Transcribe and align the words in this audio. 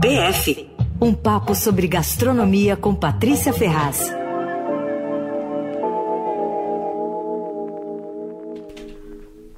PF 0.00 0.76
um 1.00 1.12
papo 1.12 1.54
sobre 1.54 1.86
gastronomia 1.86 2.76
com 2.76 2.94
Patrícia 2.94 3.52
Ferraz. 3.52 4.25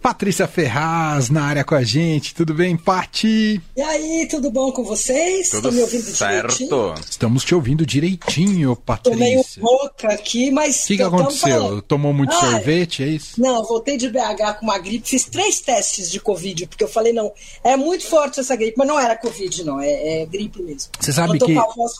Patrícia 0.08 0.48
Ferraz 0.48 1.28
na 1.28 1.42
área 1.42 1.62
com 1.62 1.74
a 1.74 1.82
gente. 1.82 2.34
Tudo 2.34 2.54
bem, 2.54 2.78
Pati? 2.78 3.60
E 3.76 3.82
aí, 3.82 4.26
tudo 4.26 4.50
bom 4.50 4.72
com 4.72 4.82
vocês? 4.82 5.50
Tudo 5.50 5.68
Estão 5.68 5.72
me 5.72 5.82
ouvindo 5.82 6.02
certo. 6.04 6.56
direitinho? 6.56 6.94
Estamos 7.10 7.44
te 7.44 7.54
ouvindo 7.54 7.84
direitinho, 7.84 8.74
Patrícia. 8.74 9.12
Tô 9.12 9.22
meio 9.22 9.44
rouca 9.60 10.08
aqui, 10.08 10.50
mas... 10.50 10.84
O 10.84 10.86
que, 10.86 10.96
que 10.96 11.02
aconteceu? 11.02 11.82
Tomou 11.82 12.14
muito 12.14 12.32
ah, 12.32 12.40
sorvete, 12.40 13.02
é 13.02 13.08
isso? 13.08 13.38
Não, 13.38 13.62
voltei 13.66 13.98
de 13.98 14.08
BH 14.08 14.54
com 14.58 14.64
uma 14.64 14.78
gripe, 14.78 15.10
fiz 15.10 15.26
três 15.26 15.60
testes 15.60 16.10
de 16.10 16.18
Covid, 16.18 16.66
porque 16.68 16.84
eu 16.84 16.88
falei, 16.88 17.12
não, 17.12 17.30
é 17.62 17.76
muito 17.76 18.06
forte 18.06 18.40
essa 18.40 18.56
gripe, 18.56 18.78
mas 18.78 18.88
não 18.88 18.98
era 18.98 19.14
Covid, 19.14 19.62
não, 19.62 19.78
é, 19.78 20.22
é 20.22 20.26
gripe 20.26 20.62
mesmo. 20.62 20.90
Você 20.98 21.12
sabe 21.12 21.38
que 21.38 21.54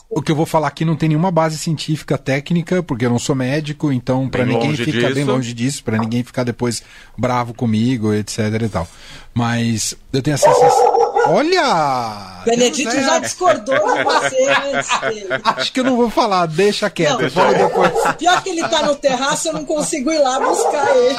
o 0.08 0.22
que 0.22 0.32
eu 0.32 0.36
vou 0.36 0.46
falar 0.46 0.68
aqui 0.68 0.82
não 0.82 0.96
tem 0.96 1.10
nenhuma 1.10 1.30
base 1.30 1.58
científica, 1.58 2.16
técnica, 2.16 2.82
porque 2.82 3.04
eu 3.04 3.10
não 3.10 3.18
sou 3.18 3.36
médico, 3.36 3.92
então 3.92 4.30
para 4.30 4.46
ninguém 4.46 4.74
ficar 4.74 5.12
bem 5.12 5.24
longe 5.24 5.52
disso, 5.52 5.84
para 5.84 5.98
ninguém 5.98 6.24
ficar 6.24 6.44
depois 6.44 6.82
bravo 7.18 7.52
comigo, 7.52 7.97
etc 8.14 8.38
e 8.62 8.68
tal. 8.68 8.88
Mas 9.34 9.94
eu 10.12 10.22
tenho 10.22 10.34
a 10.34 10.38
sensação. 10.38 11.07
Olha! 11.28 12.42
Benedito 12.44 12.90
já 12.90 13.18
discordou 13.18 13.74
de 13.74 14.04
você 14.04 14.48
antes 14.74 15.00
dele. 15.00 15.28
Acho 15.44 15.72
que 15.72 15.80
eu 15.80 15.84
não 15.84 15.96
vou 15.96 16.08
falar, 16.08 16.46
deixa 16.46 16.88
quieto, 16.88 17.22
não, 17.22 17.30
fala 17.30 17.52
depois. 17.54 17.92
Pior 18.16 18.42
que 18.42 18.50
ele 18.50 18.66
tá 18.68 18.82
no 18.82 18.96
terraço, 18.96 19.48
eu 19.48 19.52
não 19.52 19.64
consigo 19.64 20.10
ir 20.10 20.18
lá 20.18 20.40
buscar 20.40 20.96
ele. 20.96 21.16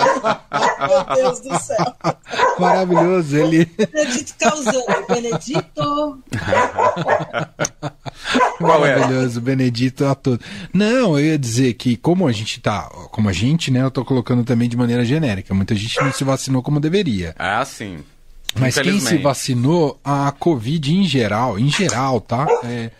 Meu 0.87 1.15
Deus 1.15 1.39
do 1.41 1.59
céu. 1.59 1.95
Maravilhoso, 2.57 3.37
ele. 3.37 3.65
Benedito 3.65 4.33
causando. 4.39 5.07
Benedito. 5.07 6.23
Qual 8.57 8.85
é? 8.85 8.95
Maravilhoso, 8.95 9.41
Benedito 9.41 10.05
a 10.05 10.15
todo. 10.15 10.39
Não, 10.73 11.17
eu 11.17 11.25
ia 11.25 11.37
dizer 11.37 11.73
que 11.73 11.95
como 11.95 12.27
a 12.27 12.31
gente 12.31 12.59
tá, 12.59 12.89
como 13.11 13.29
a 13.29 13.33
gente, 13.33 13.71
né, 13.71 13.83
eu 13.83 13.91
tô 13.91 14.03
colocando 14.03 14.43
também 14.43 14.67
de 14.67 14.77
maneira 14.77 15.05
genérica. 15.05 15.53
Muita 15.53 15.75
gente 15.75 16.01
não 16.01 16.11
se 16.11 16.23
vacinou 16.23 16.63
como 16.63 16.79
deveria. 16.79 17.35
Ah, 17.37 17.63
sim. 17.65 17.99
Mas 18.55 18.77
quem 18.77 18.99
se 18.99 19.17
vacinou, 19.17 19.99
a 20.03 20.31
Covid 20.31 20.93
em 20.93 21.03
geral, 21.03 21.59
em 21.59 21.69
geral, 21.69 22.19
tá? 22.19 22.47
É, 22.63 22.91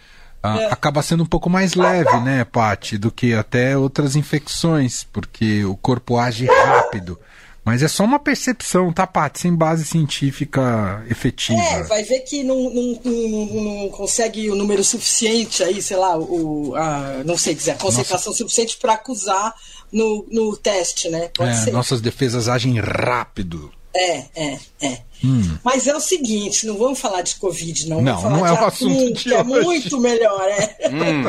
a, 0.41 0.61
é. 0.61 0.65
acaba 0.71 1.01
sendo 1.01 1.23
um 1.23 1.25
pouco 1.25 1.49
mais 1.49 1.73
leve, 1.73 2.19
né, 2.21 2.43
Paty, 2.45 2.97
do 2.97 3.11
que 3.11 3.33
até 3.33 3.77
outras 3.77 4.15
infecções, 4.15 5.03
porque 5.11 5.65
o 5.65 5.75
corpo 5.75 6.17
age 6.17 6.45
rápido. 6.45 7.19
Mas 7.63 7.83
é 7.83 7.87
só 7.87 8.03
uma 8.03 8.17
percepção, 8.17 8.91
tá, 8.91 9.05
Paty? 9.05 9.41
Sem 9.41 9.53
base 9.53 9.85
científica 9.85 11.05
efetiva. 11.09 11.59
É, 11.59 11.83
vai 11.83 12.03
ver 12.03 12.21
que 12.21 12.43
não, 12.43 12.55
não, 12.55 12.99
não, 13.03 13.63
não 13.63 13.89
consegue 13.89 14.49
o 14.49 14.55
número 14.55 14.83
suficiente 14.83 15.61
aí, 15.61 15.81
sei 15.81 15.97
lá, 15.97 16.17
o, 16.17 16.73
a, 16.75 17.21
não 17.25 17.37
sei 17.37 17.53
dizer, 17.53 17.71
a 17.71 17.75
concentração 17.75 18.31
Nossa. 18.31 18.43
suficiente 18.43 18.77
para 18.77 18.93
acusar 18.93 19.53
no, 19.91 20.25
no 20.31 20.55
teste, 20.57 21.09
né? 21.09 21.29
Pode 21.35 21.51
é, 21.51 21.55
ser. 21.55 21.71
Nossas 21.71 22.01
defesas 22.01 22.47
agem 22.47 22.79
rápido. 22.79 23.71
É, 23.93 24.25
é, 24.35 24.59
é. 24.81 25.01
Hum. 25.23 25.57
Mas 25.63 25.87
é 25.87 25.95
o 25.95 25.99
seguinte, 25.99 26.65
não 26.65 26.77
vamos 26.77 26.99
falar 26.99 27.21
de 27.21 27.35
Covid, 27.35 27.89
não. 27.89 28.01
Não, 28.01 28.21
não 28.21 28.45
é 28.45 28.53
o 28.53 28.65
assunto 28.65 29.13
de 29.13 29.23
que 29.23 29.33
é 29.33 29.43
muito 29.43 29.99
melhor, 29.99 30.41
é. 30.47 30.89
Hum. 30.89 31.23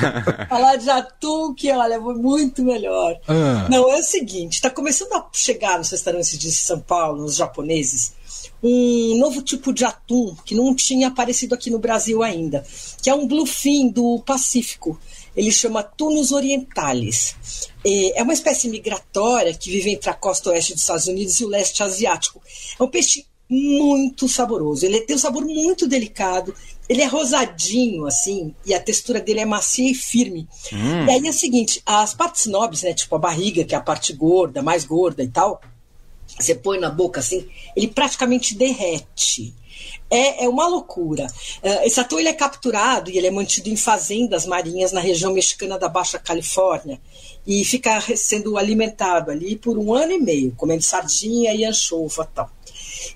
falar 0.48 0.76
de 0.76 0.88
atum, 0.88 1.54
que 1.54 1.70
olha, 1.70 1.94
é 1.94 1.98
muito 1.98 2.62
melhor. 2.62 3.18
Ah. 3.28 3.66
Não, 3.68 3.90
é 3.90 3.98
o 3.98 4.02
seguinte, 4.02 4.54
está 4.54 4.70
começando 4.70 5.12
a 5.12 5.26
chegar 5.32 5.76
nos 5.78 5.90
restaurantes 5.90 6.38
de 6.38 6.50
São 6.52 6.80
Paulo, 6.80 7.22
nos 7.22 7.36
japoneses, 7.36 8.14
um 8.62 9.18
novo 9.18 9.42
tipo 9.42 9.72
de 9.74 9.84
atum 9.84 10.34
que 10.44 10.54
não 10.54 10.74
tinha 10.74 11.08
aparecido 11.08 11.54
aqui 11.54 11.68
no 11.68 11.78
Brasil 11.78 12.22
ainda, 12.22 12.64
que 13.02 13.10
é 13.10 13.14
um 13.14 13.26
bluefin 13.26 13.88
do 13.88 14.22
Pacífico 14.24 14.98
ele 15.36 15.50
chama 15.50 15.82
Tunus 15.82 16.32
orientalis. 16.32 17.36
É 17.84 18.22
uma 18.22 18.32
espécie 18.32 18.68
migratória 18.68 19.54
que 19.54 19.70
vive 19.70 19.90
entre 19.90 20.10
a 20.10 20.14
costa 20.14 20.50
oeste 20.50 20.72
dos 20.72 20.82
Estados 20.82 21.06
Unidos 21.06 21.40
e 21.40 21.44
o 21.44 21.48
leste 21.48 21.82
asiático. 21.82 22.40
É 22.78 22.82
um 22.82 22.88
peixe 22.88 23.26
muito 23.48 24.28
saboroso. 24.28 24.86
Ele 24.86 25.00
tem 25.00 25.16
um 25.16 25.18
sabor 25.18 25.44
muito 25.44 25.86
delicado. 25.86 26.54
Ele 26.88 27.02
é 27.02 27.06
rosadinho, 27.06 28.06
assim, 28.06 28.54
e 28.64 28.74
a 28.74 28.80
textura 28.80 29.20
dele 29.20 29.40
é 29.40 29.44
macia 29.44 29.90
e 29.90 29.94
firme. 29.94 30.46
Hum. 30.72 31.06
E 31.06 31.10
aí 31.10 31.26
é 31.26 31.30
o 31.30 31.32
seguinte: 31.32 31.82
as 31.84 32.14
partes 32.14 32.46
nobres, 32.46 32.82
né? 32.82 32.92
Tipo 32.94 33.16
a 33.16 33.18
barriga, 33.18 33.64
que 33.64 33.74
é 33.74 33.78
a 33.78 33.82
parte 33.82 34.12
gorda, 34.12 34.62
mais 34.62 34.84
gorda 34.84 35.22
e 35.22 35.28
tal, 35.28 35.60
você 36.38 36.54
põe 36.54 36.78
na 36.78 36.90
boca 36.90 37.20
assim, 37.20 37.46
ele 37.76 37.88
praticamente 37.88 38.54
derrete. 38.54 39.54
É, 40.10 40.44
é 40.44 40.48
uma 40.48 40.66
loucura. 40.68 41.26
Uh, 41.62 41.84
esse 41.86 41.98
ator 42.00 42.20
ele 42.20 42.28
é 42.28 42.32
capturado 42.32 43.10
e 43.10 43.18
ele 43.18 43.26
é 43.26 43.30
mantido 43.30 43.68
em 43.68 43.76
fazendas 43.76 44.46
marinhas 44.46 44.92
na 44.92 45.00
região 45.00 45.32
mexicana 45.32 45.78
da 45.78 45.88
Baixa 45.88 46.18
Califórnia 46.18 47.00
e 47.46 47.64
fica 47.64 48.00
sendo 48.16 48.56
alimentado 48.56 49.30
ali 49.30 49.56
por 49.56 49.78
um 49.78 49.92
ano 49.92 50.12
e 50.12 50.18
meio, 50.18 50.54
comendo 50.56 50.82
sardinha 50.82 51.52
e 51.54 51.64
anchova 51.64 52.28
tal. 52.34 52.50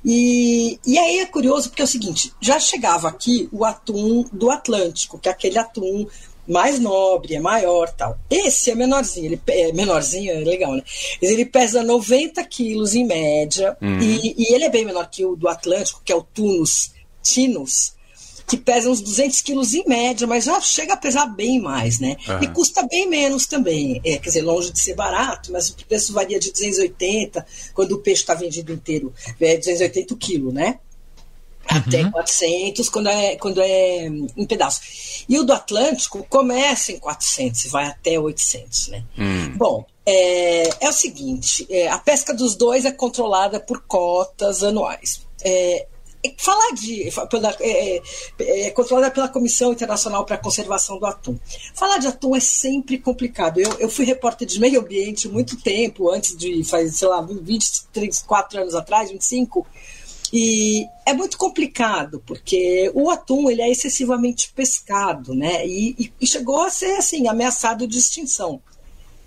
E, 0.05 0.79
e 0.87 0.99
aí 0.99 1.19
é 1.19 1.27
curioso 1.27 1.69
porque 1.69 1.83
é 1.83 1.84
o 1.84 1.89
seguinte: 1.89 2.33
já 2.41 2.59
chegava 2.59 3.09
aqui 3.09 3.49
o 3.53 3.65
atum 3.65 4.25
do 4.33 4.50
Atlântico, 4.50 5.19
que 5.19 5.29
é 5.29 5.33
aquele 5.33 5.59
atum 5.59 6.06
mais 6.49 6.81
nobre, 6.81 7.35
é 7.35 7.41
maior 7.41 7.91
tal. 7.91 8.19
Esse 8.31 8.71
é 8.71 8.75
menorzinho, 8.75 9.27
ele 9.27 9.41
é 9.47 9.73
menorzinho, 9.73 10.33
é 10.33 10.41
legal, 10.41 10.75
né? 10.75 10.83
Ele 11.21 11.45
pesa 11.45 11.83
90 11.83 12.43
quilos 12.45 12.95
em 12.95 13.05
média, 13.05 13.77
uhum. 13.81 14.01
e, 14.01 14.35
e, 14.39 14.55
ele 14.55 14.65
é 14.65 14.71
bem 14.71 14.85
menor 14.85 15.09
que 15.11 15.25
o 15.25 15.37
do 15.37 15.49
Atlântico, 15.49 16.01
que 16.05 16.13
é 16.13 16.17
o 16.17 16.23
Tunus 16.23 16.93
Tinus, 17.23 17.93
que 18.47 18.57
pesa 18.57 18.89
uns 18.89 19.03
200 19.03 19.43
quilos 19.43 19.75
em 19.75 19.85
média, 19.87 20.27
mas 20.27 20.45
já 20.45 20.59
chega 20.59 20.95
a 20.95 20.97
pesar 20.97 21.27
bem 21.27 21.61
mais, 21.61 22.01
né? 22.01 22.17
Uhum. 22.27 22.43
E 22.43 22.49
custa 22.49 22.83
bem 22.87 23.07
menos 23.07 23.47
também. 23.47 24.01
É, 24.03 24.17
quer 24.17 24.31
dizer, 24.31 24.41
longe 24.41 24.73
de 24.73 24.81
ser 24.81 24.95
barato, 24.95 25.53
mas 25.53 25.69
o 25.69 25.77
preço 25.87 26.15
varia 26.15 26.41
de 26.41 26.51
280, 26.51 27.47
quando 27.75 27.93
o 27.93 27.99
peixe 27.99 28.23
está 28.23 28.35
vendido 28.35 28.73
inteiro, 28.73 29.13
é 29.39 29.59
280 29.59 30.15
o 30.15 30.17
quilo, 30.17 30.51
né? 30.51 30.79
Até 31.69 32.03
uhum. 32.03 32.11
400 32.11 32.89
quando 32.89 33.09
é, 33.09 33.37
quando 33.37 33.61
é 33.61 34.06
em 34.06 34.47
pedaços. 34.47 35.25
E 35.29 35.39
o 35.39 35.45
do 35.45 35.53
Atlântico 35.53 36.25
começa 36.29 36.93
em 36.93 36.99
400 36.99 37.65
e 37.65 37.69
vai 37.69 37.87
até 37.87 38.19
800, 38.19 38.89
né? 38.89 39.05
Hum. 39.19 39.56
Bom, 39.56 39.84
é, 40.06 40.69
é, 40.81 40.89
o 40.89 40.93
seguinte, 40.93 41.67
é, 41.69 41.89
a 41.89 41.99
pesca 41.99 42.33
dos 42.33 42.56
dois 42.56 42.87
é 42.87 42.91
controlada 42.91 43.61
por 43.61 43.83
cotas 43.87 44.62
anuais. 44.62 45.21
É, 45.45 45.87
é 46.25 46.34
falar 46.37 46.73
de 46.73 47.11
pela, 47.31 47.55
é, 47.61 47.97
é, 47.97 48.67
é, 48.67 48.71
controlada 48.71 49.11
pela 49.11 49.29
Comissão 49.29 49.73
Internacional 49.73 50.25
para 50.25 50.37
a 50.37 50.39
Conservação 50.39 50.99
do 50.99 51.05
Atum. 51.05 51.39
Falar 51.75 51.99
de 51.99 52.06
atum 52.06 52.35
é 52.35 52.41
sempre 52.41 52.99
complicado. 52.99 53.61
Eu, 53.61 53.71
eu 53.79 53.89
fui 53.89 54.05
repórter 54.05 54.49
de 54.49 54.59
meio 54.59 54.81
ambiente 54.81 55.29
muito 55.29 55.61
tempo, 55.61 56.11
antes 56.11 56.37
de 56.37 56.65
fazer, 56.65 56.91
sei 56.91 57.09
lá, 57.09 57.21
23, 57.21 58.23
4 58.23 58.62
anos 58.62 58.75
atrás, 58.75 59.11
25 59.11 59.67
e 60.33 60.87
é 61.06 61.12
muito 61.15 61.39
complicado, 61.39 62.22
porque 62.27 62.91
o 62.94 63.11
atum 63.11 63.50
ele 63.50 63.62
é 63.62 63.71
excessivamente 63.71 64.53
pescado, 64.55 65.34
né? 65.34 65.66
E, 65.66 66.12
e 66.21 66.27
chegou 66.27 66.62
a 66.62 66.71
ser 66.71 66.97
assim, 66.97 67.27
ameaçado 67.27 67.87
de 67.87 67.99
extinção. 67.99 68.61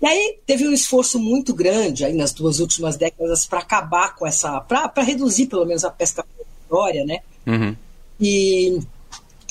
E 0.00 0.06
aí 0.06 0.38
teve 0.46 0.66
um 0.66 0.72
esforço 0.72 1.18
muito 1.18 1.54
grande 1.54 2.04
aí 2.04 2.12
nas 2.12 2.32
duas 2.32 2.58
últimas 2.58 2.96
décadas 2.96 3.46
para 3.46 3.60
acabar 3.60 4.16
com 4.16 4.26
essa, 4.26 4.60
para 4.60 5.02
reduzir 5.02 5.46
pelo 5.46 5.64
menos 5.64 5.84
a 5.84 5.90
pesca 5.90 6.24
predatória, 6.24 7.04
né? 7.04 7.20
Uhum. 7.46 7.76
E 8.20 8.80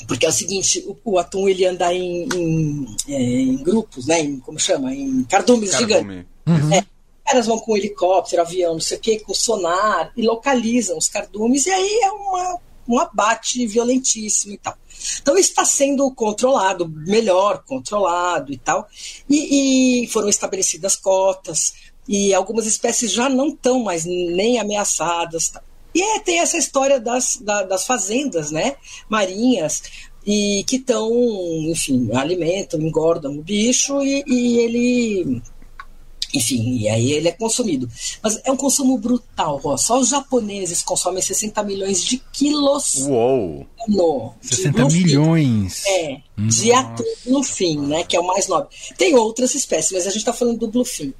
porque 0.06 0.26
é 0.26 0.28
o 0.28 0.32
seguinte, 0.32 0.84
o, 0.86 1.12
o 1.12 1.18
atum 1.18 1.48
ele 1.48 1.64
anda 1.64 1.92
em, 1.94 2.28
em, 2.34 2.96
é, 3.08 3.22
em, 3.22 3.56
grupos, 3.62 4.06
né? 4.06 4.20
Em, 4.20 4.38
como 4.40 4.58
chama? 4.58 4.94
Em 4.94 5.22
cardumes 5.24 5.70
Cardume. 5.70 5.96
gigantes. 5.96 6.26
Uhum. 6.46 6.74
É, 6.74 6.84
caras 7.32 7.46
vão 7.46 7.58
com 7.58 7.76
helicóptero, 7.76 8.42
avião, 8.42 8.74
não 8.74 8.80
sei 8.80 8.98
o 8.98 9.00
quê, 9.00 9.18
com 9.18 9.32
sonar, 9.32 10.12
e 10.14 10.22
localizam 10.22 10.98
os 10.98 11.08
cardumes, 11.08 11.64
e 11.64 11.70
aí 11.70 12.00
é 12.02 12.12
uma, 12.12 12.58
um 12.86 12.98
abate 12.98 13.66
violentíssimo 13.66 14.52
e 14.52 14.58
tal. 14.58 14.76
Então 15.20 15.38
está 15.38 15.64
sendo 15.64 16.12
controlado, 16.14 16.86
melhor 16.86 17.64
controlado 17.64 18.52
e 18.52 18.58
tal, 18.58 18.86
e, 19.28 20.02
e 20.04 20.06
foram 20.08 20.28
estabelecidas 20.28 20.94
cotas, 20.94 21.72
e 22.06 22.34
algumas 22.34 22.66
espécies 22.66 23.10
já 23.10 23.30
não 23.30 23.48
estão 23.48 23.82
mais 23.82 24.04
nem 24.04 24.58
ameaçadas. 24.58 25.48
Tal. 25.48 25.62
E 25.94 26.02
é, 26.02 26.20
tem 26.20 26.38
essa 26.38 26.58
história 26.58 27.00
das, 27.00 27.38
da, 27.40 27.62
das 27.62 27.86
fazendas 27.86 28.50
né, 28.50 28.76
marinhas, 29.08 29.82
e 30.26 30.64
que 30.68 30.76
estão, 30.76 31.10
enfim, 31.70 32.10
alimentam, 32.12 32.80
engordam 32.80 33.38
o 33.38 33.42
bicho 33.42 34.02
e, 34.02 34.22
e 34.26 34.58
ele 34.58 35.42
enfim, 36.34 36.78
e 36.78 36.88
aí 36.88 37.12
ele 37.12 37.28
é 37.28 37.32
consumido. 37.32 37.88
Mas 38.22 38.40
é 38.44 38.50
um 38.50 38.56
consumo 38.56 38.96
brutal, 38.96 39.60
ó. 39.62 39.76
Só 39.76 39.98
os 39.98 40.08
japoneses 40.08 40.82
consomem 40.82 41.22
60 41.22 41.62
milhões 41.62 42.04
de 42.04 42.22
quilos 42.32 43.06
Uou. 43.06 43.66
no 43.86 44.32
60 44.40 44.84
milhões? 44.86 45.84
É, 45.86 46.20
de 46.38 46.72
atum 46.72 47.04
bluefin, 47.26 47.78
né? 47.80 48.04
Que 48.04 48.16
é 48.16 48.20
o 48.20 48.26
mais 48.26 48.48
nobre. 48.48 48.74
Tem 48.96 49.14
outras 49.14 49.54
espécies, 49.54 49.92
mas 49.92 50.06
a 50.06 50.10
gente 50.10 50.18
está 50.18 50.32
falando 50.32 50.58
do 50.58 50.68
bluefin. 50.68 51.12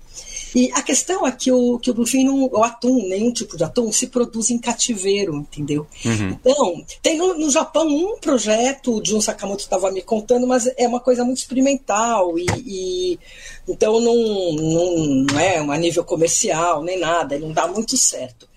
E 0.54 0.70
a 0.72 0.82
questão 0.82 1.26
é 1.26 1.32
que 1.32 1.50
o, 1.50 1.78
que 1.78 1.90
o 1.90 1.94
bluefin, 1.94 2.24
não, 2.24 2.44
o 2.44 2.62
atum, 2.62 3.08
nenhum 3.08 3.32
tipo 3.32 3.56
de 3.56 3.64
atum, 3.64 3.90
se 3.90 4.08
produz 4.08 4.50
em 4.50 4.58
cativeiro, 4.58 5.34
entendeu? 5.34 5.86
Uhum. 6.04 6.28
Então, 6.30 6.84
tem 7.02 7.16
no, 7.16 7.34
no, 7.38 7.50
Japão 7.50 7.86
um 7.86 8.18
projeto, 8.18 8.98
o 8.98 9.04
Jun 9.04 9.20
Sakamoto 9.20 9.62
estava 9.62 9.90
me 9.90 10.02
contando, 10.02 10.46
mas 10.46 10.68
é 10.76 10.86
uma 10.86 11.00
coisa 11.00 11.24
muito 11.24 11.38
experimental 11.38 12.38
e, 12.38 12.46
e 12.66 13.18
então 13.66 14.00
não, 14.00 14.14
não, 14.54 14.96
não 15.24 15.40
é 15.40 15.58
a 15.58 15.78
nível 15.78 16.04
comercial 16.04 16.82
nem 16.82 16.98
nada, 16.98 17.38
não 17.38 17.52
dá 17.52 17.66
muito 17.66 17.96
certo. 17.96 18.52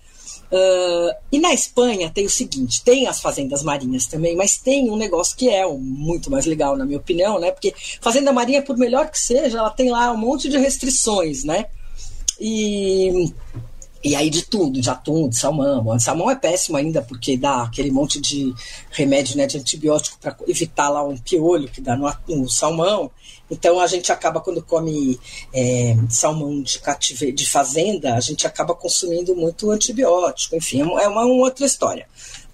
Uh, 0.46 1.10
e 1.32 1.40
na 1.40 1.52
Espanha 1.52 2.08
tem 2.08 2.24
o 2.24 2.30
seguinte: 2.30 2.82
tem 2.84 3.08
as 3.08 3.20
fazendas 3.20 3.62
marinhas 3.64 4.06
também, 4.06 4.36
mas 4.36 4.58
tem 4.58 4.88
um 4.90 4.96
negócio 4.96 5.36
que 5.36 5.50
é 5.50 5.66
um, 5.66 5.78
muito 5.78 6.30
mais 6.30 6.46
legal, 6.46 6.76
na 6.76 6.84
minha 6.84 6.98
opinião, 6.98 7.40
né? 7.40 7.50
Porque 7.50 7.74
fazenda 8.00 8.32
marinha, 8.32 8.62
por 8.62 8.76
melhor 8.76 9.10
que 9.10 9.18
seja, 9.18 9.58
ela 9.58 9.70
tem 9.70 9.90
lá 9.90 10.12
um 10.12 10.16
monte 10.16 10.48
de 10.48 10.56
restrições, 10.56 11.42
né? 11.42 11.66
E 12.40 13.32
e 14.06 14.14
aí 14.14 14.30
de 14.30 14.42
tudo, 14.42 14.80
de 14.80 14.88
atum, 14.88 15.28
de 15.28 15.36
salmão. 15.36 15.98
Salmão 15.98 16.30
é 16.30 16.36
péssimo 16.36 16.76
ainda 16.76 17.02
porque 17.02 17.36
dá 17.36 17.64
aquele 17.64 17.90
monte 17.90 18.20
de 18.20 18.54
remédio 18.92 19.36
né, 19.36 19.48
de 19.48 19.58
antibiótico 19.58 20.16
para 20.20 20.36
evitar 20.46 20.88
lá 20.90 21.02
um 21.02 21.16
piolho 21.16 21.68
que 21.68 21.80
dá 21.80 21.96
no, 21.96 22.08
no, 22.28 22.48
salmão. 22.48 23.10
Então 23.50 23.80
a 23.80 23.86
gente 23.88 24.12
acaba, 24.12 24.40
quando 24.40 24.62
come 24.62 25.18
é, 25.52 25.96
salmão 26.08 26.62
de 26.62 26.78
cativeiro, 26.78 27.34
de 27.34 27.50
fazenda, 27.50 28.14
a 28.14 28.20
gente 28.20 28.46
acaba 28.46 28.76
consumindo 28.76 29.34
muito 29.34 29.72
antibiótico. 29.72 30.54
Enfim, 30.54 30.82
é 30.82 31.08
uma, 31.08 31.24
uma 31.24 31.44
outra 31.44 31.66
história. 31.66 32.06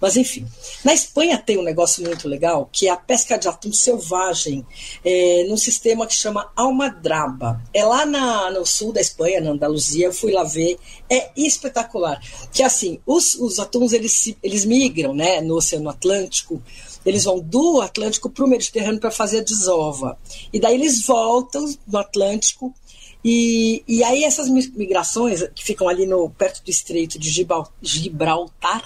Mas 0.03 0.17
enfim, 0.17 0.45
na 0.83 0.93
Espanha 0.93 1.37
tem 1.37 1.57
um 1.57 1.63
negócio 1.63 2.03
muito 2.03 2.27
legal 2.27 2.69
que 2.69 2.89
é 2.89 2.91
a 2.91 2.97
pesca 2.97 3.37
de 3.37 3.47
atum 3.47 3.71
selvagem 3.71 4.67
é, 5.01 5.45
num 5.47 5.55
sistema 5.55 6.05
que 6.05 6.13
chama 6.13 6.51
Almadraba. 6.57 7.63
É 7.73 7.85
lá 7.85 8.05
na, 8.05 8.51
no 8.51 8.65
sul 8.65 8.91
da 8.91 8.99
Espanha, 8.99 9.39
na 9.39 9.51
Andaluzia, 9.51 10.07
eu 10.07 10.13
fui 10.13 10.33
lá 10.33 10.43
ver, 10.43 10.77
é 11.09 11.31
espetacular. 11.37 12.21
Que 12.51 12.61
assim, 12.63 12.99
os, 13.07 13.35
os 13.35 13.59
atuns 13.59 13.93
eles, 13.93 14.35
eles 14.43 14.65
migram 14.65 15.13
né, 15.13 15.39
no 15.39 15.55
Oceano 15.55 15.89
Atlântico 15.89 16.61
eles 17.05 17.23
vão 17.23 17.39
do 17.39 17.79
Atlântico 17.79 18.29
para 18.29 18.43
o 18.43 18.47
Mediterrâneo 18.47 18.99
para 18.99 19.11
fazer 19.11 19.39
a 19.39 19.43
desova. 19.43 20.17
E 20.51 20.59
daí 20.59 20.75
eles 20.75 21.05
voltam 21.05 21.65
no 21.87 21.97
Atlântico. 21.97 22.73
E, 23.23 23.81
e 23.87 24.03
aí 24.03 24.25
essas 24.25 24.49
migrações 24.49 25.47
que 25.55 25.63
ficam 25.63 25.87
ali 25.87 26.05
no 26.05 26.29
perto 26.29 26.61
do 26.61 26.69
Estreito 26.69 27.17
de 27.17 27.29
Gibraltar, 27.81 28.83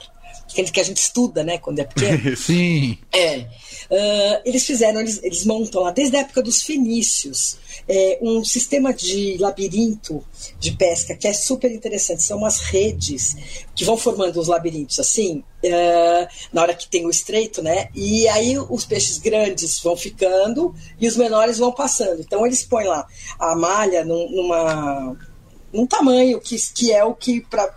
aquele 0.51 0.71
que 0.71 0.79
a 0.79 0.83
gente 0.83 0.97
estuda, 0.97 1.44
né, 1.44 1.57
quando 1.57 1.79
é 1.79 1.83
pequeno. 1.83 2.35
Sim. 2.38 2.97
É. 3.13 3.39
Uh, 3.89 4.41
eles 4.44 4.65
fizeram, 4.65 4.99
eles, 4.99 5.21
eles 5.23 5.45
montam 5.45 5.81
lá, 5.81 5.91
desde 5.91 6.17
a 6.17 6.21
época 6.21 6.41
dos 6.41 6.61
fenícios, 6.61 7.57
é, 7.88 8.19
um 8.21 8.44
sistema 8.44 8.94
de 8.94 9.38
labirinto 9.39 10.23
de 10.59 10.71
pesca 10.71 11.15
que 11.15 11.27
é 11.27 11.33
super 11.33 11.71
interessante. 11.71 12.23
São 12.23 12.39
umas 12.39 12.59
redes 12.59 13.35
que 13.75 13.85
vão 13.85 13.97
formando 13.97 14.39
os 14.39 14.47
labirintos 14.47 14.99
assim, 14.99 15.44
uh, 15.63 16.27
na 16.51 16.61
hora 16.61 16.73
que 16.73 16.88
tem 16.88 17.05
o 17.05 17.09
estreito, 17.09 17.61
né? 17.61 17.89
E 17.93 18.27
aí 18.27 18.57
os 18.57 18.85
peixes 18.85 19.19
grandes 19.19 19.79
vão 19.79 19.95
ficando 19.95 20.75
e 21.00 21.07
os 21.07 21.15
menores 21.15 21.57
vão 21.57 21.71
passando. 21.71 22.21
Então 22.21 22.45
eles 22.45 22.63
põem 22.63 22.88
lá 22.88 23.07
a 23.39 23.55
malha 23.55 24.03
num, 24.03 24.29
numa 24.31 25.15
num 25.71 25.85
tamanho 25.85 26.39
que, 26.39 26.55
que 26.73 26.91
é 26.91 27.03
o 27.03 27.13
que 27.13 27.41
para 27.41 27.73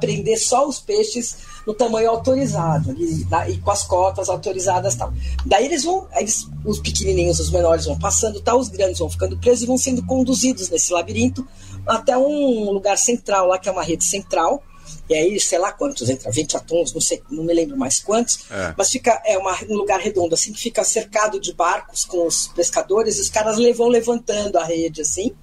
prender 0.00 0.38
só 0.38 0.68
os 0.68 0.78
peixes 0.78 1.36
no 1.66 1.74
tamanho 1.74 2.10
autorizado 2.10 2.92
e, 2.92 3.26
e 3.48 3.58
com 3.58 3.70
as 3.70 3.82
cotas 3.84 4.28
autorizadas 4.28 4.94
tal. 4.94 5.12
Daí 5.44 5.66
eles 5.66 5.84
vão, 5.84 6.06
eles, 6.16 6.48
os 6.64 6.78
pequenininhos, 6.78 7.40
os 7.40 7.50
menores 7.50 7.86
vão 7.86 7.98
passando, 7.98 8.40
tal, 8.40 8.58
os 8.58 8.68
grandes 8.68 8.98
vão 8.98 9.08
ficando 9.10 9.36
presos 9.38 9.62
e 9.62 9.66
vão 9.66 9.78
sendo 9.78 10.04
conduzidos 10.04 10.68
nesse 10.68 10.92
labirinto 10.92 11.46
até 11.86 12.16
um 12.16 12.70
lugar 12.70 12.98
central 12.98 13.46
lá 13.46 13.58
que 13.58 13.68
é 13.68 13.72
uma 13.72 13.82
rede 13.82 14.04
central. 14.04 14.62
E 15.08 15.14
aí, 15.14 15.40
sei 15.40 15.58
lá 15.58 15.72
quantos 15.72 16.08
entra, 16.08 16.30
20 16.30 16.56
atons, 16.56 16.92
não 16.92 17.00
sei, 17.00 17.22
não 17.30 17.44
me 17.44 17.52
lembro 17.54 17.76
mais 17.76 17.98
quantos, 17.98 18.40
é. 18.50 18.74
mas 18.76 18.90
fica 18.90 19.22
é 19.24 19.38
uma, 19.38 19.56
um 19.68 19.74
lugar 19.74 20.00
redondo 20.00 20.34
assim 20.34 20.52
que 20.52 20.60
fica 20.60 20.84
cercado 20.84 21.40
de 21.40 21.52
barcos 21.52 22.04
com 22.04 22.26
os 22.26 22.48
pescadores, 22.48 23.18
e 23.18 23.20
os 23.22 23.28
caras 23.28 23.56
vão 23.74 23.88
levantando 23.88 24.56
a 24.58 24.64
rede 24.64 25.02
assim. 25.02 25.34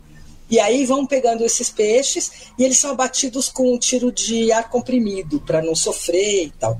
E 0.49 0.59
aí 0.59 0.85
vão 0.85 1.05
pegando 1.05 1.43
esses 1.43 1.69
peixes 1.69 2.51
e 2.57 2.63
eles 2.63 2.77
são 2.77 2.91
abatidos 2.91 3.49
com 3.49 3.73
um 3.73 3.79
tiro 3.79 4.11
de 4.11 4.51
ar 4.51 4.69
comprimido 4.69 5.41
para 5.41 5.61
não 5.61 5.75
sofrer 5.75 6.45
e 6.45 6.51
tal. 6.51 6.79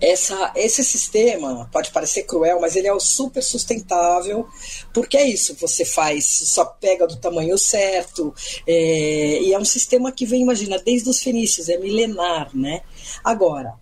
Essa, 0.00 0.52
esse 0.54 0.84
sistema 0.84 1.68
pode 1.72 1.90
parecer 1.90 2.22
cruel, 2.22 2.60
mas 2.60 2.76
ele 2.76 2.88
é 2.88 2.98
super 2.98 3.42
sustentável, 3.42 4.46
porque 4.92 5.16
é 5.16 5.28
isso, 5.28 5.56
você 5.60 5.84
faz, 5.84 6.24
só 6.26 6.64
pega 6.64 7.06
do 7.06 7.16
tamanho 7.16 7.56
certo, 7.58 8.34
é, 8.66 9.40
e 9.42 9.52
é 9.52 9.58
um 9.58 9.64
sistema 9.64 10.12
que 10.12 10.26
vem, 10.26 10.42
imagina, 10.42 10.78
desde 10.78 11.08
os 11.08 11.22
fenícios, 11.22 11.68
é 11.68 11.76
milenar, 11.78 12.50
né? 12.54 12.82
Agora, 13.22 13.74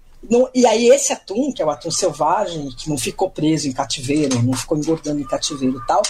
e 0.54 0.66
aí 0.66 0.88
esse 0.88 1.12
atum, 1.12 1.52
que 1.52 1.62
é 1.62 1.66
o 1.66 1.70
atum 1.70 1.90
selvagem, 1.90 2.70
que 2.70 2.88
não 2.88 2.96
ficou 2.96 3.30
preso 3.30 3.68
em 3.68 3.72
cativeiro, 3.72 4.42
não 4.42 4.54
ficou 4.54 4.78
engordando 4.78 5.20
em 5.20 5.26
cativeiro 5.26 5.78
e 5.78 5.86
tal, 5.86 6.02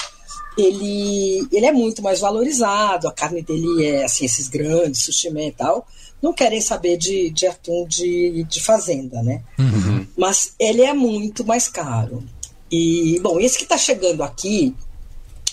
ele, 0.56 1.46
ele 1.52 1.66
é 1.66 1.72
muito 1.72 2.02
mais 2.02 2.20
valorizado, 2.20 3.08
a 3.08 3.12
carne 3.12 3.42
dele 3.42 3.84
é 3.84 4.04
assim, 4.04 4.24
esses 4.24 4.48
grandes, 4.48 5.02
sushi 5.02 5.28
e 5.28 5.52
tal, 5.52 5.86
não 6.22 6.32
querem 6.32 6.60
saber 6.60 6.96
de, 6.96 7.30
de 7.30 7.46
atum 7.46 7.86
de, 7.86 8.44
de 8.44 8.62
fazenda, 8.62 9.22
né? 9.22 9.42
Uhum. 9.58 10.06
Mas 10.16 10.54
ele 10.58 10.82
é 10.82 10.94
muito 10.94 11.44
mais 11.44 11.68
caro. 11.68 12.22
E, 12.70 13.20
bom, 13.20 13.38
esse 13.38 13.58
que 13.58 13.64
está 13.64 13.76
chegando 13.76 14.22
aqui, 14.22 14.74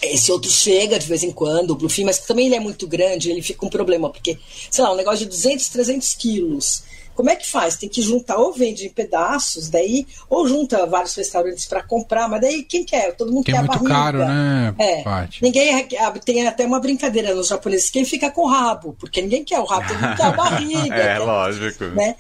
esse 0.02 0.32
outro 0.32 0.50
chega 0.50 0.98
de 0.98 1.08
vez 1.08 1.24
em 1.24 1.32
quando, 1.32 1.72
o 1.72 1.76
Bluefin, 1.76 2.06
mas 2.06 2.20
também 2.20 2.48
ele 2.48 2.56
é 2.56 2.60
muito 2.60 2.88
grande, 2.88 3.30
ele 3.30 3.42
fica 3.42 3.66
um 3.66 3.70
problema, 3.70 4.10
porque, 4.10 4.38
sei 4.70 4.84
lá, 4.84 4.92
um 4.92 4.96
negócio 4.96 5.20
de 5.20 5.26
200, 5.26 5.70
300 5.70 6.14
quilos. 6.16 6.84
Como 7.16 7.30
é 7.30 7.36
que 7.36 7.50
faz? 7.50 7.76
Tem 7.76 7.90
que 7.90 8.02
juntar 8.02 8.38
ou 8.38 8.54
vende 8.54 8.86
em 8.86 8.90
pedaços, 8.90 9.70
daí, 9.70 10.08
ou 10.30 10.48
junta 10.48 10.86
vários 10.86 11.16
restaurantes 11.16 11.66
para 11.66 11.84
comprar, 11.84 12.28
mas 12.28 12.42
daí 12.42 12.64
quem 12.64 12.84
quer? 12.84 13.16
Todo 13.16 13.32
mundo 13.32 13.44
que 13.46 13.52
quer 13.52 13.58
é 13.58 13.62
muito 13.62 13.74
barriga. 13.84 13.94
caro, 13.94 14.18
né? 14.20 14.76
É. 14.80 15.04
Ninguém 15.42 15.88
tem 16.24 16.48
até 16.48 16.66
uma 16.66 16.80
brincadeira 16.80 17.34
nos 17.34 17.48
japoneses, 17.48 17.90
quem 17.90 18.06
fica 18.06 18.32
com 18.32 18.42
o 18.42 18.48
rabo, 18.48 18.96
porque 19.00 19.22
ninguém 19.22 19.44
quer 19.44 19.60
o 19.60 19.66
rabo, 19.66 19.88
todo 19.88 20.00
mundo 20.00 20.16
quer 20.16 20.26
a 20.26 20.32
barriga. 20.36 20.96
é, 20.96 21.14
quer, 21.14 21.20
lógico. 21.20 21.86
Né? 21.86 22.16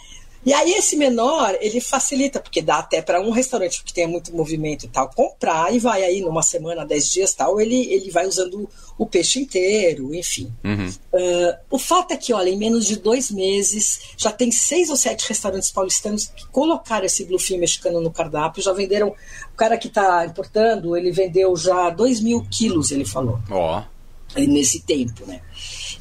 E 0.45 0.53
aí 0.53 0.71
esse 0.73 0.95
menor, 0.95 1.55
ele 1.61 1.79
facilita, 1.79 2.39
porque 2.39 2.61
dá 2.61 2.79
até 2.79 3.01
para 3.01 3.21
um 3.21 3.29
restaurante 3.29 3.83
que 3.83 3.93
tenha 3.93 4.07
muito 4.07 4.35
movimento 4.35 4.85
e 4.85 4.89
tal, 4.89 5.09
comprar 5.09 5.73
e 5.73 5.77
vai 5.77 6.03
aí 6.03 6.21
numa 6.21 6.41
semana, 6.41 6.85
dez 6.85 7.09
dias 7.09 7.33
tal, 7.33 7.59
ele, 7.59 7.93
ele 7.93 8.09
vai 8.09 8.25
usando 8.25 8.67
o 8.97 9.05
peixe 9.05 9.39
inteiro, 9.39 10.13
enfim. 10.15 10.51
Uhum. 10.63 10.89
Uh, 11.13 11.57
o 11.69 11.77
fato 11.77 12.13
é 12.13 12.17
que, 12.17 12.33
olha, 12.33 12.49
em 12.49 12.57
menos 12.57 12.85
de 12.87 12.95
dois 12.95 13.29
meses, 13.29 13.99
já 14.17 14.31
tem 14.31 14.51
seis 14.51 14.89
ou 14.89 14.95
sete 14.95 15.27
restaurantes 15.27 15.71
paulistanos 15.71 16.25
que 16.35 16.47
colocaram 16.47 17.05
esse 17.05 17.23
bluefin 17.25 17.57
mexicano 17.57 18.01
no 18.01 18.11
cardápio, 18.11 18.63
já 18.63 18.73
venderam, 18.73 19.09
o 19.09 19.55
cara 19.55 19.77
que 19.77 19.87
está 19.87 20.25
importando, 20.25 20.97
ele 20.97 21.11
vendeu 21.11 21.55
já 21.55 21.89
dois 21.91 22.19
mil 22.19 22.45
quilos, 22.49 22.91
ele 22.91 23.05
falou. 23.05 23.39
Ó. 23.49 23.79
Oh 23.79 24.01
nesse 24.35 24.79
tempo, 24.81 25.25
né? 25.25 25.41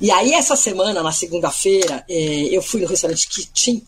E 0.00 0.10
aí 0.10 0.32
essa 0.32 0.56
semana, 0.56 1.02
na 1.02 1.12
segunda-feira, 1.12 2.04
eh, 2.08 2.48
eu 2.50 2.62
fui 2.62 2.80
no 2.80 2.86
restaurante 2.86 3.28
Kitin, 3.28 3.84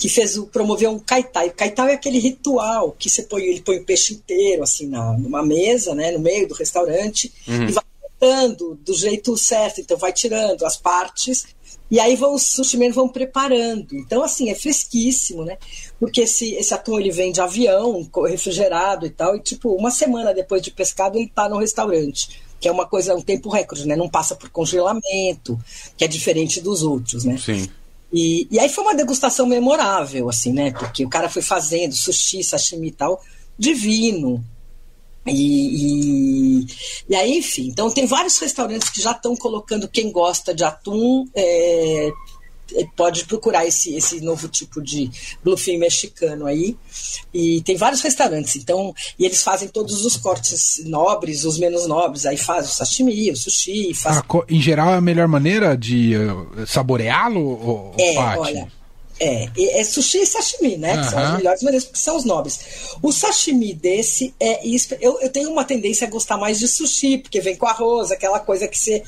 que 0.00 0.08
fez 0.08 0.38
o, 0.38 0.46
promoveu 0.46 0.90
um 0.90 0.98
kaitai. 0.98 1.48
O 1.48 1.52
kaitai 1.52 1.90
é 1.90 1.94
aquele 1.94 2.18
ritual 2.18 2.96
que 2.98 3.10
você 3.10 3.22
põe, 3.22 3.42
ele 3.42 3.60
põe 3.60 3.76
o 3.76 3.84
peixe 3.84 4.14
inteiro 4.14 4.62
assim 4.62 4.86
na, 4.86 5.12
numa 5.12 5.44
mesa, 5.44 5.94
né, 5.94 6.10
no 6.10 6.18
meio 6.18 6.48
do 6.48 6.54
restaurante 6.54 7.30
uhum. 7.46 7.68
e 7.68 7.72
vai 7.72 7.84
cortando 8.00 8.80
do 8.82 8.94
jeito 8.94 9.36
certo. 9.36 9.82
Então 9.82 9.98
vai 9.98 10.10
tirando 10.10 10.64
as 10.64 10.78
partes 10.78 11.44
e 11.90 12.00
aí 12.00 12.16
vão, 12.16 12.34
os 12.34 12.44
sushimen 12.44 12.90
vão 12.90 13.08
preparando. 13.08 13.94
Então, 13.94 14.22
assim, 14.22 14.48
é 14.48 14.54
fresquíssimo, 14.54 15.44
né? 15.44 15.58
Porque 15.98 16.22
esse, 16.22 16.54
esse 16.54 16.72
atum 16.72 16.98
ele 16.98 17.10
vem 17.10 17.32
de 17.32 17.40
avião, 17.40 18.08
refrigerado 18.26 19.04
e 19.04 19.10
tal, 19.10 19.36
e 19.36 19.40
tipo, 19.40 19.74
uma 19.74 19.90
semana 19.90 20.32
depois 20.32 20.62
de 20.62 20.70
pescado 20.70 21.18
ele 21.18 21.28
tá 21.28 21.48
no 21.48 21.58
restaurante. 21.58 22.40
Que 22.60 22.68
é 22.68 22.72
uma 22.72 22.86
coisa, 22.86 23.14
um 23.14 23.22
tempo 23.22 23.50
recorde, 23.50 23.88
né? 23.88 23.96
Não 23.96 24.08
passa 24.08 24.36
por 24.36 24.48
congelamento, 24.50 25.58
que 25.96 26.04
é 26.04 26.08
diferente 26.08 26.60
dos 26.60 26.82
outros, 26.82 27.24
né? 27.24 27.36
Sim. 27.36 27.68
E, 28.12 28.48
e 28.50 28.58
aí 28.58 28.68
foi 28.68 28.84
uma 28.84 28.94
degustação 28.94 29.46
memorável, 29.46 30.28
assim, 30.28 30.52
né? 30.52 30.72
Porque 30.72 31.04
o 31.04 31.08
cara 31.08 31.28
foi 31.28 31.42
fazendo 31.42 31.94
sushi, 31.94 32.42
sashimi 32.42 32.88
e 32.88 32.92
tal, 32.92 33.22
divino. 33.58 34.44
E, 35.26 36.62
e, 36.62 36.66
e, 37.08 37.14
aí, 37.14 37.38
enfim, 37.38 37.68
então 37.68 37.90
tem 37.90 38.06
vários 38.06 38.38
restaurantes 38.38 38.88
que 38.88 39.02
já 39.02 39.12
estão 39.12 39.36
colocando 39.36 39.86
quem 39.86 40.10
gosta 40.10 40.54
de 40.54 40.64
atum 40.64 41.28
é, 41.34 42.10
pode 42.96 43.24
procurar 43.24 43.66
esse, 43.66 43.94
esse 43.94 44.20
novo 44.20 44.48
tipo 44.48 44.82
de 44.82 45.10
bluefin 45.42 45.78
mexicano 45.78 46.46
aí. 46.46 46.76
E 47.32 47.60
tem 47.62 47.76
vários 47.76 48.00
restaurantes, 48.00 48.56
então, 48.56 48.94
e 49.18 49.24
eles 49.24 49.42
fazem 49.42 49.68
todos 49.68 50.04
os 50.04 50.16
cortes 50.16 50.82
nobres, 50.84 51.44
os 51.44 51.58
menos 51.58 51.86
nobres, 51.86 52.26
aí 52.26 52.36
faz 52.36 52.70
o 52.70 52.74
sashimi, 52.74 53.30
o 53.30 53.36
sushi. 53.36 53.94
Faz... 53.94 54.18
Ah, 54.18 54.24
em 54.48 54.60
geral, 54.60 54.94
é 54.94 54.96
a 54.96 55.00
melhor 55.00 55.28
maneira 55.28 55.76
de 55.76 56.16
uh, 56.16 56.66
saboreá-lo? 56.66 57.94
É, 57.98 58.18
olha. 58.18 58.79
É, 59.20 59.48
é 59.58 59.84
sushi 59.84 60.22
e 60.22 60.26
sashimi, 60.26 60.78
né? 60.78 60.96
Que 60.96 61.10
são 61.10 61.18
as 61.18 61.36
melhores 61.36 61.62
maneiras, 61.62 61.84
porque 61.84 61.98
são 61.98 62.16
os 62.16 62.24
nobres. 62.24 62.60
O 63.02 63.12
sashimi 63.12 63.74
desse 63.74 64.34
é. 64.40 64.66
Eu, 64.98 65.20
eu 65.20 65.28
tenho 65.28 65.50
uma 65.50 65.62
tendência 65.62 66.06
a 66.06 66.10
gostar 66.10 66.38
mais 66.38 66.58
de 66.58 66.66
sushi, 66.66 67.18
porque 67.18 67.38
vem 67.40 67.54
com 67.54 67.66
arroz, 67.66 68.10
aquela 68.10 68.40
coisa 68.40 68.66
que 68.66 68.78
você. 68.78 69.02